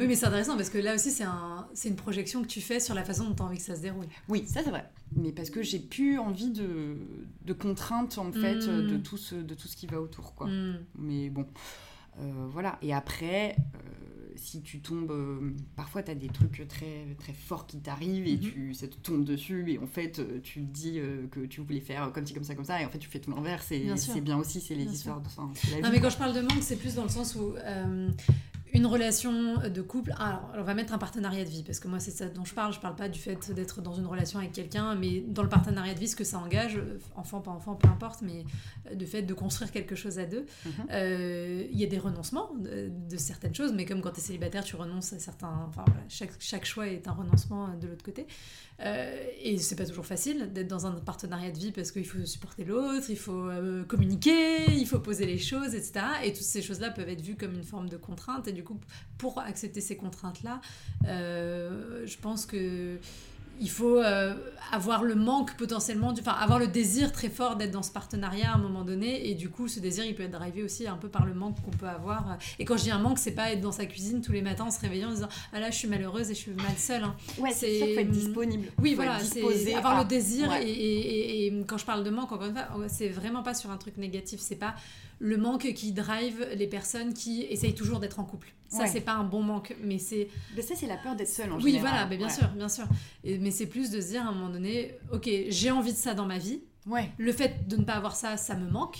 [0.00, 2.80] Oui, mais c'est intéressant parce que là aussi, c'est, un, une projection que tu fais
[2.80, 4.06] sur la façon dont tu as envie que ça se déroule.
[4.30, 4.90] Oui, ça c'est vrai.
[5.14, 6.96] Mais parce que j'ai plus envie de,
[7.44, 8.88] de contraintes, en fait, mhm.
[8.88, 10.48] de, tout ce, de tout ce qui va autour, quoi.
[10.98, 11.46] Mais bon,
[12.16, 12.78] voilà.
[12.80, 13.56] Et après
[14.36, 18.36] si tu tombes, euh, parfois tu as des trucs très, très forts qui t'arrivent et
[18.36, 18.40] mhm.
[18.40, 21.60] tu, ça te tombe dessus et en fait euh, tu te dis euh, que tu
[21.60, 23.70] voulais faire comme ci, comme ça, comme ça et en fait tu fais tout l'inverse
[23.72, 25.42] et c'est bien aussi, c'est les histoires de ça.
[25.82, 27.54] Non mais quand je parle de manque, c'est plus dans le sens où
[28.74, 32.00] une relation de couple, alors on va mettre un partenariat de vie, parce que moi
[32.00, 34.52] c'est ça dont je parle, je parle pas du fait d'être dans une relation avec
[34.52, 36.80] quelqu'un, mais dans le partenariat de vie, ce que ça engage,
[37.16, 38.44] enfant, pas enfant, peu importe, mais
[38.92, 40.46] de fait de construire quelque chose à deux.
[40.64, 40.72] Mhm.
[40.90, 44.64] Euh, il y a des renoncements de, certaines choses, mais comme quand tu es célibataire,
[44.64, 45.66] tu renonces à certains...
[45.68, 48.26] Enfin voilà, chaque, chaque choix est un renoncement de l'autre côté.
[48.80, 52.24] Euh, et c'est pas toujours facile d'être dans un partenariat de vie parce qu'il faut
[52.26, 56.04] supporter l'autre, il faut euh, communiquer, il faut poser les choses, etc.
[56.24, 58.48] Et toutes ces choses-là peuvent être vues comme une forme de contrainte.
[58.48, 58.78] Et du coup,
[59.18, 60.60] pour accepter ces contraintes-là,
[61.06, 62.98] euh, je pense que
[63.60, 64.34] il faut euh,
[64.72, 68.54] avoir le manque potentiellement, enfin avoir le désir très fort d'être dans ce partenariat à
[68.54, 71.08] un moment donné, et du coup ce désir il peut être drivé aussi un peu
[71.08, 72.36] par le manque qu'on peut avoir.
[72.58, 74.64] Et quand je dis un manque, c'est pas être dans sa cuisine tous les matins
[74.64, 77.04] en se réveillant en disant ah là je suis malheureuse et je suis mal seule.
[77.04, 77.14] Hein.
[77.38, 78.68] Ouais, c'est sûr faut être disponible.
[78.80, 80.52] Oui, voilà, c'est avoir le désir.
[80.54, 83.70] Et, et, et, quand je parle de manque, encore une fois, c'est vraiment pas sur
[83.70, 84.74] un truc négatif, c'est pas
[85.18, 88.52] le manque qui drive les personnes qui essayent toujours d'être en couple.
[88.68, 90.28] Ça, c'est pas un bon manque, mais c'est.
[90.56, 92.86] Mais ça, c'est la peur d'être seule en oui, voilà, mais bien sûr, bien sûr.
[93.24, 96.14] mais c'est plus de se dire à un moment donné, ok, j'ai envie de ça
[96.14, 96.60] dans ma vie.
[96.86, 97.10] Ouais.
[97.16, 98.98] Le fait de ne pas avoir ça, ça me manque.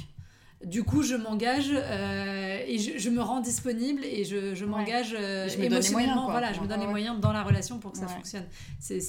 [0.67, 5.49] Du coup, je m'engage euh, et je, me rends disponible et je, je m'engage euh,
[5.49, 6.31] émotionnellement.
[6.31, 8.47] voilà, je me donne les moyens dans la relation pour que ça fonctionne.
[8.79, 9.01] C'est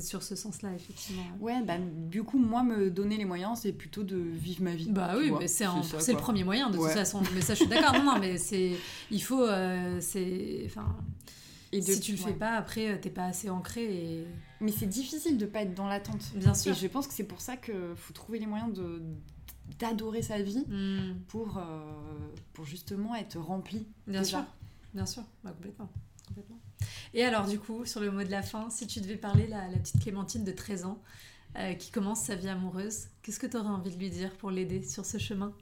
[0.00, 1.24] sur ce sens-là, effectivement.
[1.40, 4.90] Ouais, bah, du coup, moi, me donner les moyens, c'est plutôt de vivre ma vie.
[4.90, 7.22] Bah oui, mais c'est le premier moyen, de toute façon.
[7.34, 7.92] Mais ça, je suis d'accord.
[7.94, 8.72] non, non, mais c'est.
[9.10, 9.42] Il faut.
[9.42, 10.62] Euh, c'est.
[10.66, 10.96] Enfin.
[11.74, 13.84] Et si tu le fais pas, après, t'es pas assez ancré.
[13.84, 14.26] Et...
[14.60, 16.22] Mais c'est difficile de pas être dans l'attente.
[16.34, 16.72] Bien sûr.
[16.72, 19.00] Et je pense que c'est pour ça qu'il faut trouver les moyens de
[19.78, 21.20] d'adorer sa vie hmm.
[21.28, 23.86] pour, euh, pour justement être rempli.
[24.06, 24.44] Bien sûr,
[24.94, 25.90] bien sûr, bah, complètement,
[26.26, 26.58] complètement.
[27.14, 29.68] Et alors du coup, sur le mot de la fin, si tu devais parler la,
[29.68, 30.98] la petite Clémentine de 13 ans
[31.56, 34.50] euh, qui commence sa vie amoureuse, qu'est-ce que tu aurais envie de lui dire pour
[34.50, 35.52] l'aider sur ce chemin?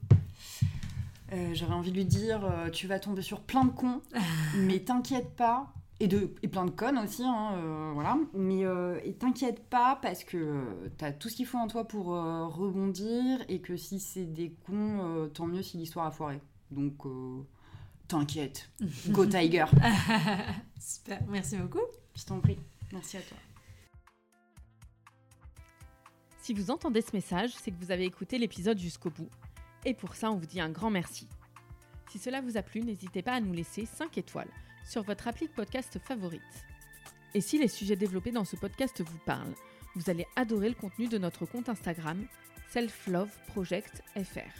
[1.32, 4.02] Euh, J'aurais envie de lui dire, tu vas tomber sur plein de cons,
[4.56, 8.18] mais t'inquiète pas, et, de, et plein de connes aussi, hein, euh, voilà.
[8.32, 12.06] Mais euh, t'inquiète pas parce que euh, t'as tout ce qu'il faut en toi pour
[12.06, 16.40] rebondir et que si c'est des cons, tant mieux si l'histoire a foiré.
[16.70, 17.02] Donc
[18.08, 18.70] t'inquiète,
[19.08, 19.66] go Tiger.
[20.80, 21.84] Super, merci beaucoup.
[22.16, 22.58] Je t'en prie,
[22.92, 23.36] merci à toi.
[26.38, 29.28] Si vous entendez ce message, c'est que vous avez écouté l'épisode jusqu'au bout.
[29.84, 31.28] Et pour ça, on vous dit un grand merci.
[32.10, 34.50] Si cela vous a plu, n'hésitez pas à nous laisser 5 étoiles
[34.90, 36.42] sur votre appli podcast favorite.
[37.32, 39.54] Et si les sujets développés dans ce podcast vous parlent,
[39.94, 42.26] vous allez adorer le contenu de notre compte Instagram
[42.70, 44.50] Self Love Project FR.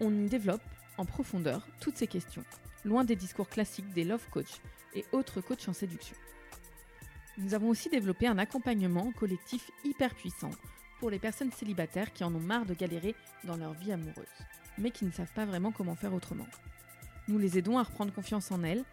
[0.00, 0.62] On y développe
[0.96, 2.44] en profondeur toutes ces questions,
[2.86, 4.60] loin des discours classiques des love coach
[4.94, 6.16] et autres coachs en séduction.
[7.36, 10.50] Nous avons aussi développé un accompagnement collectif hyper puissant
[10.98, 13.14] pour les personnes célibataires qui en ont marre de galérer
[13.44, 14.24] dans leur vie amoureuse,
[14.78, 16.46] mais qui ne savent pas vraiment comment faire autrement.
[17.28, 18.84] Nous les aidons à reprendre confiance en elles